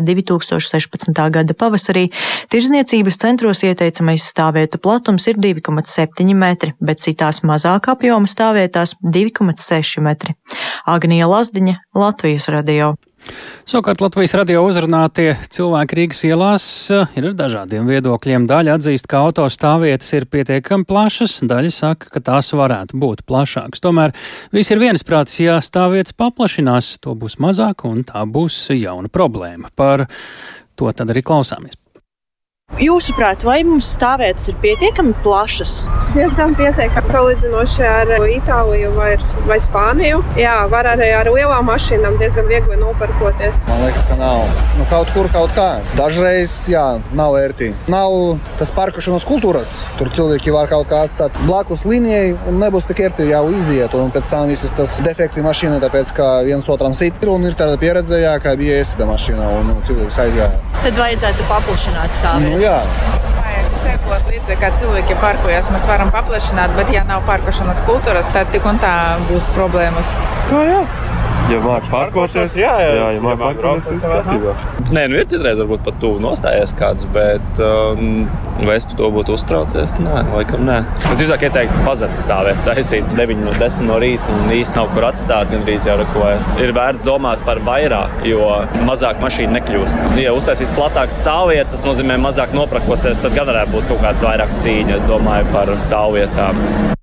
2016. 0.76 1.32
gada 1.32 1.56
pavasarī, 1.58 2.10
tirzniecības 2.54 3.20
centros 3.22 3.64
ieteicamais 3.68 4.26
stāvvietu 4.32 4.80
platums 4.82 5.28
ir 5.32 5.40
2,7 5.42 6.36
metri, 6.36 6.76
bet 6.80 7.04
citās 7.04 7.42
mazāk 7.48 7.90
apjoma 7.96 8.30
stāvvietās 8.30 8.96
2,6 9.04 10.04
metri. 10.06 10.36
Agnija 10.86 11.28
Lazdiņa, 11.32 11.82
Latvijas 11.96 12.50
radio. 12.54 12.96
Savukārt 13.66 14.02
Latvijas 14.04 14.36
radio 14.38 14.62
uzrunātie 14.68 15.32
cilvēki 15.54 15.98
Rīgas 15.98 16.22
ielās 16.28 16.66
eh, 16.94 17.16
ir 17.18 17.32
ar 17.32 17.38
dažādiem 17.40 17.88
viedokļiem. 17.90 18.46
Daļa 18.50 18.76
atzīst, 18.78 19.08
ka 19.10 19.24
autostāvvietas 19.26 20.12
ir 20.20 20.28
pietiekami 20.30 20.86
plašas, 20.86 21.40
daļa 21.50 21.72
saka, 21.74 22.12
ka 22.14 22.22
tās 22.30 22.52
varētu 22.54 23.00
būt 23.02 23.24
plašākas. 23.26 23.82
Tomēr 23.82 24.14
viss 24.54 24.74
ir 24.74 24.82
viensprāts, 24.84 25.40
ja 25.42 25.58
stāvvietas 25.66 26.14
paplašinās, 26.18 27.00
to 27.02 27.16
būs 27.18 27.40
mazāk 27.42 27.88
un 27.90 28.04
tā 28.06 28.22
būs 28.30 28.60
jauna 28.78 29.10
problēma. 29.10 29.74
Par 29.74 30.06
to 30.76 30.92
tad 30.92 31.12
arī 31.14 31.24
klausāmies. 31.26 31.78
Jūsuprāt, 32.76 33.40
vai 33.48 33.62
mums 33.64 33.88
stāvvietas 33.96 34.50
ir 34.52 34.56
pietiekami 34.60 35.14
plašas? 35.24 35.78
Diezgan 36.12 36.52
pietiekami 36.60 37.08
salīdzinoši 37.14 37.86
ar 37.88 38.10
Itāliju 38.28 38.90
vai, 38.98 39.14
vai 39.48 39.58
Spāniju. 39.64 40.18
Jā, 40.36 40.58
var 40.68 40.90
arī 40.92 41.08
ar 41.16 41.30
lielām 41.32 41.70
mašīnām 41.70 42.18
diezgan 42.20 42.50
viegli 42.50 42.76
nopirkoties. 42.82 43.56
Man 43.70 43.80
liekas, 43.86 44.04
ka 44.10 44.18
nav. 44.20 44.44
Nu, 44.76 44.88
kaut 44.92 45.14
kur 45.16 45.32
kaut 45.32 45.56
kā. 45.56 45.70
Dažreiz, 45.96 46.58
jā, 46.68 46.84
nav 47.16 47.38
ērti. 47.40 47.72
Nav 47.88 48.42
tas 48.60 48.76
parkošanas 48.76 49.24
kultūras. 49.30 49.72
Tur 49.96 50.12
cilvēki 50.18 50.52
var 50.52 50.68
kaut 50.68 50.92
kā 50.92 51.06
atstāt 51.08 51.38
blakus 51.46 51.88
līnijai 51.88 52.34
un 52.52 52.60
nebūs 52.60 52.90
tik 52.92 53.06
ērti 53.08 53.30
jau 53.32 53.46
iziet. 53.56 53.96
Un 53.96 54.12
pēc 54.12 54.28
tam 54.34 54.52
visas 54.52 54.76
tas 54.76 55.00
defekti 55.06 55.46
mašīna, 55.48 55.80
tāpēc 55.86 56.12
ka 56.20 56.34
viens 56.44 56.68
otram 56.68 56.98
sit. 56.98 57.24
Un 57.24 57.48
ir 57.48 57.56
tāda 57.56 57.80
pieredze, 57.80 58.20
jā, 58.20 58.36
ka 58.44 58.58
bija 58.60 58.84
iesita 58.84 59.08
mašīna 59.08 59.54
un 59.62 59.78
cilvēks 59.88 60.26
aizgāja. 60.28 60.75
Tad 60.84 61.00
vajadzētu 61.02 61.48
paplašināt 61.50 62.18
stāvvietas. 62.20 62.58
Nu, 62.58 62.62
jā. 62.62 62.78
Vajag 63.40 63.72
sekot 63.86 64.30
līdzi, 64.32 64.58
kā 64.62 64.72
cilvēki 64.80 65.18
parkojas. 65.22 65.72
Mēs 65.74 65.88
varam 65.90 66.12
paplašināt, 66.14 66.76
bet 66.78 66.92
ja 66.94 67.06
nav 67.08 67.24
parkošanas 67.30 67.82
kultūras, 67.88 68.30
tad 68.36 68.52
tik 68.54 68.68
un 68.70 68.82
tā 68.84 68.96
būs 69.30 69.54
problēmas. 69.58 70.14
Kā 70.50 70.62
jā? 70.68 70.84
Ja 71.46 71.60
mākslinieks 71.62 71.92
parkoties, 71.94 72.54
jā, 72.58 72.72
jā, 72.82 72.94
jā, 72.98 73.10
ja 73.14 73.22
mākslinieks 73.22 73.62
parkoties, 73.62 73.86
tas 73.86 74.00
ir 74.02 74.16
kārtībā. 74.16 74.54
Nē, 74.96 75.04
nu 75.12 75.20
ir 75.20 75.28
citreiz 75.30 75.60
varbūt 75.62 75.84
pat 75.86 76.00
tuvu 76.02 76.18
nostājies 76.24 76.74
kāds, 76.78 77.06
bet 77.14 77.62
um, 77.62 78.24
vai 78.66 78.78
es 78.80 78.88
par 78.90 78.98
to 79.02 79.10
būtu 79.14 79.36
uztraucies? 79.38 79.94
Nē, 80.02 80.24
laikam 80.32 80.66
nē. 80.66 80.80
Es 81.12 81.22
drīzāk 81.22 81.46
ieteiktu 81.46 81.84
pazemes 81.86 82.26
stāvēt, 82.26 82.64
taisīt 82.66 83.14
9 83.20 83.46
no 83.46 83.54
10 83.62 83.90
no 83.92 84.00
rīta 84.02 84.34
un 84.34 84.56
īsti 84.58 84.80
nav 84.80 84.90
kur 84.96 85.06
atstāt, 85.12 85.54
gandrīz 85.54 85.86
jau 85.86 86.00
rekojas. 86.02 86.50
Ir 86.66 86.74
vērts 86.78 87.06
domāt 87.06 87.46
par 87.46 87.62
vairāk, 87.68 88.26
jo 88.26 88.50
mazāk 88.90 89.22
mašīna 89.22 89.60
nekļūst. 89.60 90.18
Ja 90.24 90.34
uztaisīs 90.34 90.74
platākas 90.74 91.22
stāvvietas, 91.22 91.76
tas 91.78 91.86
nozīmē 91.86 92.18
mazāk 92.26 92.58
noprakosies, 92.58 93.22
tad 93.22 93.38
gan 93.38 93.54
varētu 93.54 93.78
būt 93.78 93.90
kaut 93.94 94.04
kāds 94.10 94.26
vairāk 94.26 94.60
cīņa, 94.66 94.98
es 94.98 95.10
domāju, 95.14 95.50
par 95.54 95.76
stāvvietām. 95.78 96.95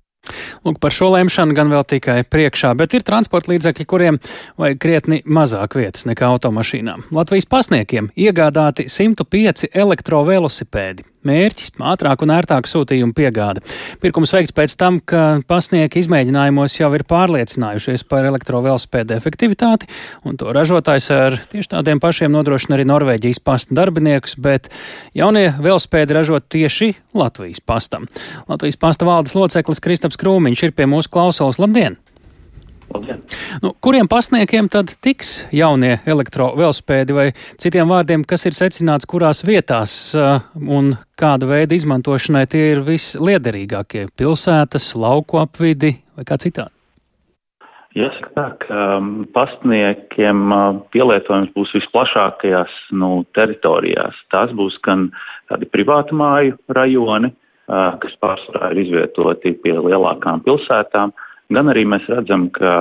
Lūk, 0.63 0.79
par 0.79 0.95
šo 0.95 1.09
lemšanu 1.11 1.55
gan 1.57 1.71
vēl 1.73 1.83
tikai 1.83 2.21
priekšā, 2.23 2.71
bet 2.79 2.95
ir 2.95 3.03
transporta 3.03 3.51
līdzekļi, 3.51 3.87
kuriem 3.89 4.19
vajag 4.61 4.79
krietni 4.79 5.19
mazāk 5.27 5.75
vietas 5.79 6.07
nekā 6.07 6.29
automašīnām. 6.35 7.09
Latvijas 7.11 7.49
pasniekiem 7.51 8.13
iegādāti 8.15 8.87
105 8.87 9.67
elektrovelosipēdi. 9.73 11.12
Mērķis- 11.27 11.73
ātrāk 11.93 12.23
un 12.25 12.33
ērtāk 12.35 12.67
sūtījumu 12.69 13.15
piegāde. 13.17 13.63
Pirkums 14.01 14.33
veikts 14.35 14.55
pēc 14.55 14.75
tam, 14.77 14.99
ka 14.99 15.41
pasnieki 15.47 16.03
izmēģinājumos 16.03 16.79
jau 16.79 16.91
ir 16.93 17.03
pārliecinājušies 17.03 18.07
par 18.07 18.25
elektrovelospēdu 18.25 19.15
efektivitāti, 19.15 19.89
un 20.23 20.37
to 20.37 20.53
ražotājs 20.53 21.09
ar 21.11 21.39
tieši 21.51 21.73
tādiem 21.75 21.99
pašiem 21.99 22.31
nodrošina 22.31 22.77
arī 22.77 22.85
Norvēģijas 22.85 23.43
pasta 23.43 23.75
darbiniekus, 23.75 24.35
bet 24.35 24.69
jaunie 25.13 25.49
velospēdi 25.59 26.13
ražot 26.13 26.49
tieši 26.49 26.93
Latvijas 27.13 27.59
pastam. 27.59 28.07
Latvijas 28.47 28.79
pasta 28.79 29.05
valdes 29.05 29.35
loceklis 29.35 29.83
Kristaps 29.83 30.17
Krūmiņš 30.17 30.63
ir 30.63 30.71
pie 30.77 30.85
mūsu 30.89 31.09
klausulas. 31.09 31.59
Labdien! 31.59 31.97
Nu, 33.63 33.71
kuriem 33.81 34.07
pasniekiem 34.09 34.67
tad 34.71 34.91
tiks 35.03 35.35
jaunie 35.55 35.95
elektrovelospēdi 36.09 37.15
vai 37.15 37.25
citiem 37.61 37.89
vārdiem, 37.89 38.25
kas 38.27 38.45
ir 38.49 38.57
secināts, 38.57 39.07
kurās 39.09 39.43
vietās 39.45 39.95
uh, 40.17 40.43
un 40.57 40.93
kāda 41.19 41.49
veida 41.49 41.75
izmantošanai 41.77 42.45
tie 42.51 42.63
ir 42.73 42.83
visliederīgākie- 42.85 44.07
pilsētas, 44.19 44.93
lauku 44.99 45.41
apvidi 45.41 45.95
vai 46.17 46.25
kā 46.27 46.37
citādi? 46.41 46.73
Jāsaka 47.93 48.29
tā, 48.33 48.45
ka 48.63 48.85
pastniekiem 49.35 50.39
uh, 50.49 50.79
pielietojums 50.93 51.53
būs 51.53 51.75
visplašākajās 51.77 52.73
nu, 52.97 53.21
teritorijās. 53.37 54.17
Tās 54.33 54.49
būs 54.57 54.79
gan 54.85 55.11
tādi 55.51 55.69
privātu 55.69 56.17
māju 56.17 56.57
rajoni, 56.73 57.29
uh, 57.29 57.93
kas 58.01 58.17
pārsvarā 58.17 58.71
ir 58.73 58.81
izvietoti 58.87 59.53
pie 59.61 59.77
lielākām 59.77 60.41
pilsētām, 60.41 61.13
gan 61.51 61.71
arī 61.71 61.85
mēs 61.89 62.05
redzam, 62.11 62.47
ka 62.53 62.73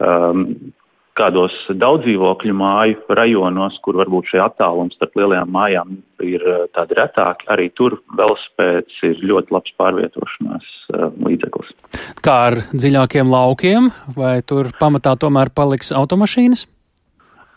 um, 0.00 0.44
kādos 1.18 1.54
daudzdzīvokļu 1.68 2.54
māju 2.56 3.16
rajonos, 3.18 3.76
kur 3.84 3.98
varbūt 4.00 4.30
šie 4.32 4.40
attālums 4.44 4.96
starp 4.96 5.18
lielajām 5.18 5.52
mājām 5.52 5.94
ir 6.24 6.44
uh, 6.46 6.64
tādi 6.76 6.96
retāki, 6.98 7.48
arī 7.52 7.68
tur 7.76 7.98
velospēds 8.16 9.02
ir 9.10 9.20
ļoti 9.32 9.54
labs 9.56 9.76
pārvietošanās 9.80 10.72
uh, 10.94 11.08
līdzeklis. 11.26 11.74
Kā 12.24 12.36
ar 12.50 12.60
dziļākiem 12.72 13.32
laukiem, 13.32 13.90
vai 14.16 14.38
tur 14.46 14.72
pamatā 14.80 15.16
tomēr 15.20 15.52
paliks 15.54 15.92
automašīnas? 15.96 16.66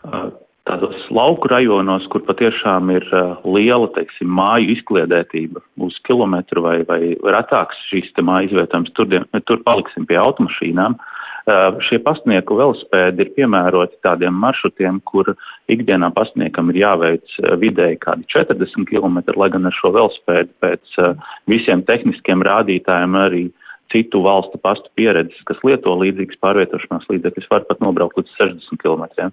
Uh, 0.04 0.28
tādos 0.68 0.96
lauku 1.12 1.48
rajonos, 1.52 2.06
kur 2.12 2.24
patiešām 2.24 2.92
ir 2.94 3.04
uh, 3.12 3.40
liela, 3.44 3.88
teiksim, 3.96 4.30
māju 4.32 4.72
izkliedētība 4.74 5.62
uz 5.84 5.96
kilometru 6.08 6.64
vai, 6.64 6.78
vai 6.88 7.00
retāks 7.36 7.80
šīs 7.90 8.12
te 8.16 8.24
māju 8.24 8.50
izvietojums, 8.50 8.92
tur, 8.96 9.10
tur 9.44 9.60
paliksim 9.66 10.08
pie 10.08 10.16
automašīnām. 10.20 10.96
Uh, 11.44 11.76
šie 11.84 11.98
pasnieku 12.00 12.56
velospēdi 12.56 13.20
ir 13.20 13.32
piemēroti 13.36 13.98
tādiem 14.06 14.32
maršrutiem, 14.40 15.02
kur 15.04 15.34
ikdienā 15.68 16.08
pasniekam 16.16 16.72
ir 16.72 16.80
jāveic 16.80 17.36
uh, 17.42 17.52
vidēji 17.60 18.00
kādi 18.00 18.24
40 18.32 18.88
km, 18.88 19.20
lai 19.36 19.50
gan 19.52 19.68
ar 19.68 19.76
šo 19.76 19.92
velospēdu 19.92 20.56
pēc 20.64 20.96
uh, 21.04 21.12
visiem 21.52 21.84
tehniskiem 21.84 22.40
rādītājiem 22.48 23.20
arī 23.26 23.44
uh, 23.50 23.63
citu 23.92 24.22
valstu 24.24 24.58
pastu 24.62 24.90
pieredzes, 24.98 25.40
kas 25.48 25.60
lieto 25.66 25.94
līdzīgas 26.00 26.40
pārvietošanās 26.42 27.08
līdzekļus, 27.10 27.48
var 27.50 27.64
pat 27.68 27.82
nobraukt 27.84 28.18
līdz 28.18 28.36
60 28.40 28.82
km. 28.82 29.30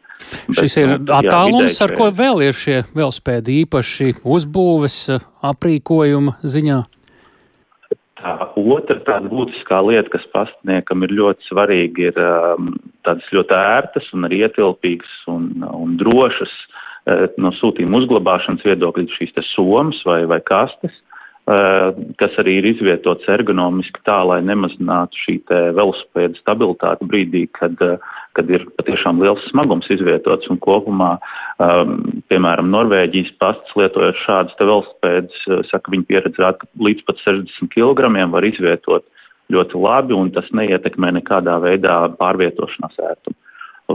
Šis 0.58 0.78
ir 0.82 0.96
nu, 0.96 1.02
attālums, 1.18 1.80
ar 1.84 1.96
ko 1.98 2.12
vēl 2.16 2.44
ir 2.48 2.58
šie 2.58 2.82
velospēdi 2.96 3.62
īpaši 3.66 4.16
uzbūves, 4.22 4.98
aprīkojuma 5.52 6.38
ziņā? 6.44 6.82
Tā 8.22 8.36
otra 8.54 9.00
tāda 9.02 9.32
būtiskā 9.32 9.80
lieta, 9.88 10.12
kas 10.14 10.26
pastniekam 10.34 11.02
ir 11.08 11.16
ļoti 11.18 11.48
svarīga, 11.48 12.12
ir 12.12 12.20
um, 12.22 12.76
tādas 13.08 13.26
ļoti 13.34 13.58
ērtas 13.58 14.12
un 14.14 14.28
arī 14.28 14.44
ietilpīgas 14.46 15.16
un, 15.32 15.48
un 15.66 15.96
drošas 15.98 16.52
uh, 16.54 17.26
no 17.42 17.50
sūtījuma 17.58 18.04
uzglabāšanas 18.04 18.68
viedokļa 18.68 19.08
šīs 19.16 19.34
te 19.34 19.46
somas 19.56 20.04
vai, 20.06 20.20
vai 20.30 20.38
kastes. 20.46 20.94
Eh, 21.50 21.94
kas 22.22 22.36
arī 22.38 22.60
ir 22.60 22.68
izvietots 22.70 23.26
ergonomiski 23.34 24.04
tā, 24.06 24.20
lai 24.30 24.44
nemazinātu 24.46 25.18
šī 25.24 25.36
velospēda 25.74 26.38
stabilitāti 26.38 27.08
brīdī, 27.10 27.48
kad, 27.58 27.74
eh, 27.82 27.98
kad 28.38 28.52
ir 28.54 28.68
patiešām 28.78 29.18
liels 29.24 29.42
smagums 29.50 29.90
izvietots 29.90 30.48
un 30.54 30.60
kopumā, 30.62 31.18
um, 31.58 32.22
piemēram, 32.30 32.70
Norvēģijas 32.70 33.34
pasts 33.42 33.74
lietojot 33.74 34.22
šādas 34.22 34.56
velospēdas, 34.62 35.42
eh, 35.50 35.64
saka, 35.72 35.92
viņa 35.92 36.06
pieredze 36.06 36.38
rāda, 36.38 36.60
ka 36.60 36.68
līdz 36.78 37.06
pat 37.10 37.18
60 37.26 37.74
kg 37.74 38.30
var 38.30 38.44
izvietot 38.44 39.04
ļoti 39.50 39.82
labi 39.82 40.14
un 40.14 40.30
tas 40.30 40.46
neietekmē 40.54 41.10
nekādā 41.20 41.58
veidā 41.58 42.16
pārvietošanās 42.22 43.02
ērtumu. 43.02 43.36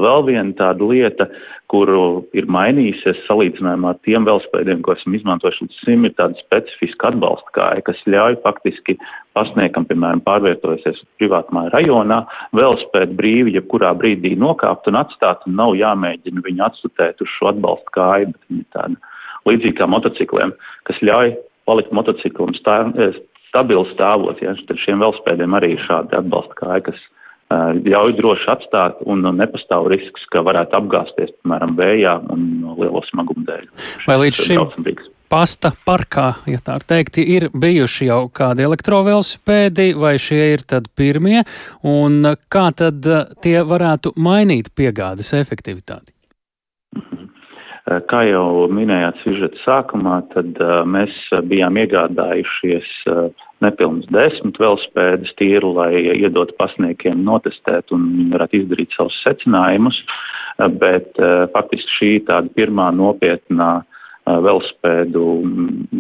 Vēl 0.03 0.24
viena 0.28 0.53
tāda 0.59 0.86
lieta, 0.86 1.26
kuru 1.72 2.26
ir 2.36 2.47
mainījusies 2.53 3.24
salīdzinājumā 3.26 3.94
ar 3.94 4.01
tiem 4.07 4.26
velospēdiem, 4.28 4.82
ko 4.86 4.94
esam 4.94 5.16
izmantojuši 5.18 5.64
līdz 5.64 5.80
šim, 5.82 6.07
ir 6.07 6.14
tāda 6.18 6.38
specifiska 6.40 7.11
atbalsta 7.11 7.55
kāja, 7.57 7.84
kas 7.88 8.03
ļauj 8.07 8.38
faktiski 8.44 8.97
pasniegam, 9.36 9.88
piemēram, 9.88 10.22
pārvietojusies 10.26 11.03
privātmāja 11.20 11.74
rajonā, 11.74 12.22
velospēdu 12.57 13.18
brīvi, 13.18 13.57
jebkurā 13.59 13.92
brīdī 13.99 14.36
nokāpt 14.38 14.88
un 14.90 15.01
atstāt, 15.03 15.42
un 15.49 15.59
nav 15.59 15.74
jāmēģina 15.78 16.44
viņu 16.47 16.66
atstutēt 16.68 17.22
uz 17.24 17.34
šo 17.34 17.51
atbalsta 17.53 17.97
kāju, 17.99 18.32
bet 18.32 18.53
viņi 18.53 18.66
tāda 18.76 19.14
līdzīga 19.51 19.80
kā 19.80 19.90
motocikliem, 19.90 20.55
kas 20.88 21.03
ļauj 21.03 21.34
palikt 21.66 21.92
motociklam 21.94 22.55
stā, 22.59 22.78
stabili 23.51 23.86
stāvot. 23.94 24.40
Ja? 24.42 24.55
Tad 24.68 24.80
šiem 24.82 25.03
velospēdiem 25.03 25.57
arī 25.59 25.74
ir 25.74 25.84
šāda 25.86 26.22
atbalsta 26.22 26.59
kāja, 26.59 26.82
kas 26.90 27.05
ļauj 27.51 28.16
droši 28.18 28.49
atstāt 28.51 29.03
un 29.07 29.22
nepastāv 29.38 29.86
risks, 29.92 30.24
ka 30.32 30.42
varētu 30.47 30.80
apgāzties, 30.80 31.34
piemēram, 31.42 31.76
vējā 31.78 32.16
un 32.34 32.49
lielo 32.78 33.03
smagumu 33.11 33.47
dēļ. 33.47 33.68
Vai 34.09 34.18
līdz 34.24 34.42
šim 34.49 34.64
pasta 35.30 35.72
parkā, 35.86 36.26
ja 36.51 36.61
tā 36.62 36.78
teikt, 36.86 37.18
ir 37.18 37.49
bijuši 37.55 38.11
jau 38.11 38.20
kādi 38.34 38.66
elektrovelosipēdi, 38.66 39.92
vai 39.99 40.16
šie 40.22 40.42
ir 40.55 40.66
tad 40.66 40.90
pirmie, 40.99 41.42
un 41.86 42.34
kā 42.53 42.68
tad 42.76 43.07
tie 43.42 43.57
varētu 43.66 44.14
mainīt 44.22 44.70
piegādes 44.74 45.32
efektivitāti? 45.38 46.16
Mhm. 47.87 48.05
Kā 48.11 48.24
jau 48.26 48.66
minējāt 48.74 49.20
sižeta 49.22 49.61
sākumā, 49.62 50.20
tad 50.34 50.59
uh, 50.59 50.80
mēs 50.82 51.14
bijām 51.47 51.78
iegādājušies 51.78 52.89
uh, 53.12 53.28
nepilnas 53.64 54.07
desmit 54.12 54.59
velospēdas 54.61 55.32
tīru, 55.41 55.72
lai 55.78 55.93
iedot 56.20 56.53
pasniekiem 56.61 57.22
notestēt 57.24 57.93
un 57.95 58.09
viņi 58.12 58.32
varētu 58.34 58.61
izdarīt 58.61 58.97
savus 58.97 59.16
secinājumus, 59.24 59.99
bet 60.80 61.20
eh, 61.20 61.45
faktiski 61.55 61.99
šī 61.99 62.11
tāda 62.28 62.53
pirmā 62.57 62.91
nopietnā 62.97 63.70
eh, 63.80 64.39
velospēdu, 64.49 65.24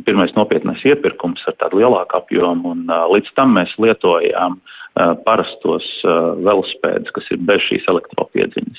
pirmais 0.08 0.34
nopietnais 0.36 0.84
iepirkums 0.84 1.44
ar 1.48 1.56
tādu 1.62 1.80
lielāku 1.82 2.20
apjomu, 2.20 2.74
un 2.76 2.84
eh, 2.90 3.06
līdz 3.16 3.32
tam 3.38 3.56
mēs 3.58 3.76
lietojām 3.82 4.60
parastos 5.26 5.84
velospēdus, 6.40 7.12
kas 7.12 7.26
ir 7.34 7.42
bez 7.44 7.60
šīs 7.66 7.84
elektropiedziņas. 7.92 8.78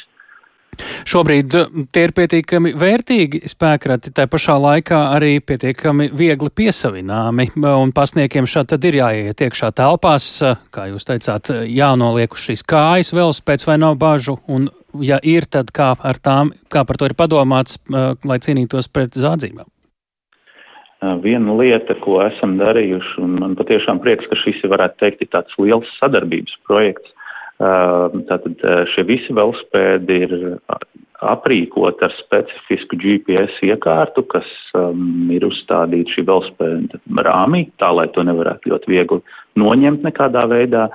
Šobrīd 1.08 1.56
eh, 1.58 1.86
tie 1.92 2.06
ir 2.08 2.14
pietiekami 2.18 2.74
vērtīgi 2.78 3.44
spēkrati, 3.50 4.14
tā 4.16 4.28
pašā 4.32 4.58
laikā 4.62 5.02
arī 5.16 5.38
pietiekami 5.44 6.10
viegli 6.18 6.52
piesavināmi, 6.62 7.50
un 7.58 7.94
pasniekiem 7.96 8.50
šādi 8.50 8.76
tad 8.76 8.90
ir 8.90 9.00
jāiet 9.02 9.46
iekšā 9.48 9.72
telpās, 9.78 10.30
eh, 10.46 10.60
kā 10.74 10.90
jūs 10.92 11.08
teicāt, 11.08 11.54
jānoliek 11.72 12.34
uz 12.34 12.50
šīs 12.50 12.66
kājas 12.68 13.14
velospēds 13.16 13.68
vai 13.70 13.80
nav 13.82 13.98
bažu, 14.02 14.40
un 14.48 14.70
ja 15.04 15.20
ir, 15.24 15.48
tad 15.50 15.72
kā 15.76 15.94
ar 15.98 16.22
tām, 16.24 16.54
kā 16.72 16.86
par 16.88 17.00
to 17.00 17.10
ir 17.10 17.18
padomāts, 17.18 17.78
eh, 17.78 18.14
lai 18.28 18.40
cīnītos 18.40 18.92
pret 18.92 19.18
zādzībām? 19.18 19.68
Viena 21.22 21.54
lieta, 21.54 21.94
ko 22.02 22.18
esam 22.26 22.56
darījuši, 22.58 23.20
un 23.22 23.36
man 23.38 23.54
patiešām 23.56 24.00
prieks, 24.02 24.26
ka 24.32 24.36
šis 24.42 24.64
ir, 24.64 24.72
varētu 24.72 24.98
teikt, 25.04 25.28
tāds 25.30 25.54
liels 25.62 25.86
sadarbības 26.00 26.56
projekts, 26.66 27.14
Tātad 27.58 28.62
šie 28.93 29.03
visi 29.08 29.34
velospēdi 29.34 30.18
ir 30.28 30.34
aprīkot 31.26 32.01
ar 32.05 32.14
specifisku 32.20 32.97
GPS 33.01 33.58
iekārtu, 33.66 34.22
kas 34.30 34.47
um, 34.78 35.32
ir 35.34 35.47
uzstādīta 35.47 36.14
šī 36.14 36.26
velospēda 36.28 37.01
rāmī, 37.26 37.64
tā 37.82 37.89
lai 37.95 38.05
to 38.14 38.22
nevarētu 38.28 38.70
ļoti 38.70 38.91
viegli 38.91 39.22
noņemt 39.58 40.05
nekādā 40.05 40.45
veidā. 40.51 40.88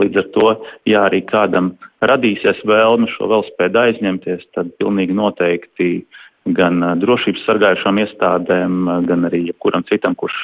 Līdz 0.00 0.20
ar 0.20 0.28
to, 0.36 0.50
ja 0.88 1.06
arī 1.08 1.22
kādam 1.28 1.72
radīsies 2.04 2.60
vēlme 2.68 3.08
šo 3.14 3.30
velospēdu 3.32 3.80
aizņemties, 3.80 4.44
tad 4.56 4.72
pilnīgi 4.80 5.16
noteikti 5.16 5.90
gan 6.56 6.80
drošības 7.00 7.44
sargājušām 7.48 8.00
iestādēm, 8.04 8.78
gan 9.08 9.28
arī 9.28 9.46
jebkuram 9.48 9.84
citam, 9.88 10.16
kurš 10.16 10.40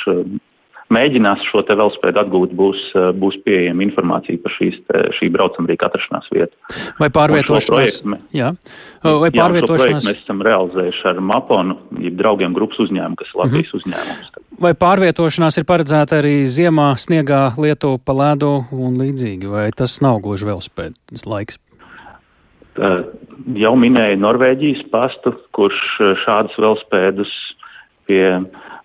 mēģinās 0.93 1.43
šo 1.51 1.62
te 1.66 1.74
velospēdu 1.78 2.20
atgūt, 2.22 2.53
būs, 2.57 2.82
eh, 2.95 3.09
būs 3.18 3.39
pieejama 3.47 3.84
informācija 3.87 4.41
par 4.43 4.55
šīs, 4.55 4.78
šī 5.18 5.30
braucamrīka 5.34 5.89
atrašanās 5.89 6.30
vietu. 6.34 6.55
Vai 7.01 7.09
pārvietošanās? 7.11 8.01
Jā. 8.37 8.53
Vai 9.03 9.30
pārvietošanās? 9.34 10.05
Jā, 10.05 10.12
mēs 10.12 10.22
esam 10.22 10.43
realizējuši 10.47 11.05
ar 11.11 11.20
Maponu, 11.20 11.78
jeb 12.03 12.16
draugiem 12.18 12.55
grupas 12.55 12.80
uzņēmumu, 12.87 13.18
kas 13.18 13.32
ir 13.32 13.43
Latvijas 13.43 13.66
mm 13.66 13.78
-hmm. 13.78 13.82
uzņēmums. 13.82 14.43
Vai 14.61 14.72
pārvietošanās 14.72 15.59
ir 15.59 15.64
paredzēta 15.68 16.22
arī 16.22 16.37
ziemā, 16.49 16.95
sniegā, 16.97 17.59
lietu 17.59 17.99
pa 17.99 18.12
ledu 18.12 18.64
un 18.72 18.97
līdzīgi, 18.97 19.51
vai 19.51 19.70
tas 19.76 20.01
nav 20.01 20.20
gluži 20.24 20.47
velospēdas 20.47 21.26
laiks? 21.26 21.59
Uh, 22.76 23.05
jau 23.57 23.74
minēja 23.76 24.16
Norvēģijas 24.20 24.89
pastu, 24.93 25.32
kurš 25.57 25.80
šādas 26.24 26.57
velospēdus 26.61 27.32
pie 28.07 28.24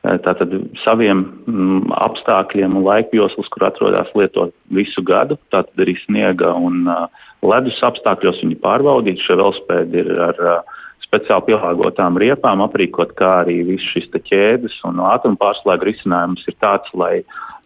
tātad 0.02 0.54
saviem 0.82 1.26
mm, 1.46 1.92
apstākļiem 1.94 2.78
un 2.78 2.86
laikjoslas, 2.88 3.50
kur 3.54 3.68
atrodas 3.68 4.10
lietot 4.18 4.54
visu 4.74 5.04
gadu, 5.06 5.38
tātad 5.54 5.84
arī 5.84 5.94
sniega 6.06 6.56
un 6.58 6.88
uh, 6.90 7.06
ledus 7.46 7.78
apstākļos 7.86 8.42
viņi 8.42 8.58
pārbaudīt. 8.64 9.22
Šie 9.22 9.38
velospēdi 9.38 10.02
ir 10.02 10.10
ar 10.30 10.42
uh, 10.42 10.80
speciāli 11.06 11.52
pielāgotām 11.52 12.18
riepām 12.22 12.64
aprīkot, 12.66 13.14
kā 13.20 13.42
arī 13.44 13.62
viss 13.68 13.94
šis 13.94 14.10
ķēdes 14.16 14.80
un 14.90 15.04
ātruma 15.06 15.40
pārslēgu 15.42 15.92
risinājums 15.92 16.48
ir 16.48 16.58
tāds, 16.64 16.90
lai 16.98 17.22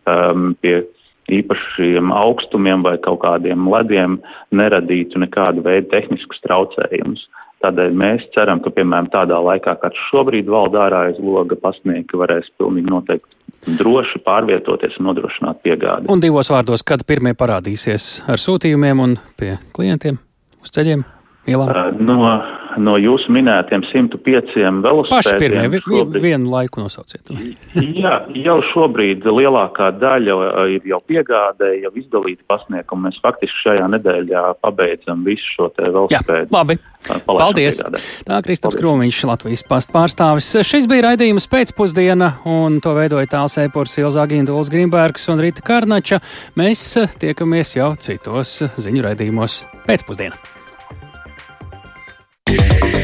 um, 0.10 0.54
pie 0.60 0.82
īpašiem 1.32 2.12
augstumiem 2.14 2.84
vai 2.86 2.98
kaut 3.02 3.24
kādiem 3.24 3.70
lediem 3.72 4.20
neradītu 4.54 5.22
nekādu 5.24 5.64
veidu 5.66 5.90
tehniskus 5.94 6.42
traucējumus. 6.46 7.24
Tādēļ 7.64 7.96
mēs 7.98 8.26
ceram, 8.36 8.60
ka, 8.62 8.70
piemēram, 8.76 9.08
tādā 9.14 9.38
laikā, 9.42 9.78
kad 9.82 9.96
šobrīd 10.10 10.50
valda 10.52 10.84
ārā 10.86 11.06
aiz 11.10 11.22
loga, 11.24 11.58
pasniegi 11.60 12.20
varēs 12.20 12.52
pilnīgi 12.60 12.92
noteikti 12.92 13.80
droši 13.80 14.22
pārvietoties 14.26 15.00
un 15.00 15.10
nodrošināt 15.10 15.62
piegādi. 15.66 16.10
Un 16.12 16.22
divos 16.22 16.52
vārdos, 16.54 16.84
kad 16.86 17.06
pirmie 17.08 17.34
parādīsies 17.38 18.26
ar 18.30 18.42
sūtījumiem 18.42 19.02
un 19.02 19.18
pie 19.40 19.56
klientiem 19.76 20.20
uz 20.62 20.74
ceļiem? 20.76 21.06
Ielām? 21.50 21.70
Uh, 21.70 21.90
no 22.02 22.20
no 22.82 22.96
jūsu 23.00 23.32
minētiem 23.34 23.84
105 23.90 24.56
velosipēdiem. 24.86 25.12
Paši 25.12 25.36
pirmie, 25.42 26.22
vienu 26.24 26.52
laiku 26.52 26.82
nosauciet. 26.84 27.32
jā, 28.04 28.16
jau 28.42 28.58
šobrīd 28.72 29.26
lielākā 29.28 29.92
daļa 30.02 30.38
ir 30.76 30.90
jau 30.90 31.00
piegādē, 31.10 31.76
jau 31.84 31.94
izdalīta 32.00 32.44
pasnieguma. 32.52 33.10
Mēs 33.10 33.22
faktiski 33.24 33.64
šajā 33.68 33.90
nedēļā 33.96 34.44
pabeidzam 34.64 35.26
visu 35.28 35.56
šo 35.56 35.70
te 35.76 35.88
velosipēdu. 35.88 36.50
Jā, 36.50 36.56
labi. 36.56 36.80
Paldies! 37.06 37.78
Piegādē. 37.84 38.02
Tā 38.26 38.40
Kristaps 38.46 38.80
Krūmiņš, 38.80 39.20
Latvijas 39.30 39.62
pastu 39.68 39.94
pārstāvis. 39.94 40.50
Šis 40.66 40.88
bija 40.90 41.12
raidījums 41.12 41.46
pēcpusdiena, 41.52 42.32
un 42.50 42.80
to 42.82 42.96
veidoja 42.98 43.30
tāls 43.36 43.60
ēpors 43.62 43.94
Ilzā 44.02 44.26
Ginduls 44.32 44.74
Grimbergs 44.74 45.30
un 45.30 45.44
Rita 45.46 45.62
Karnača. 45.66 46.22
Mēs 46.58 46.88
tiekamies 47.22 47.78
jau 47.78 47.94
citos 48.02 48.58
ziņu 48.82 49.06
raidījumos 49.06 49.62
pēcpusdienā. 49.86 50.55
Yeah. 52.56 52.95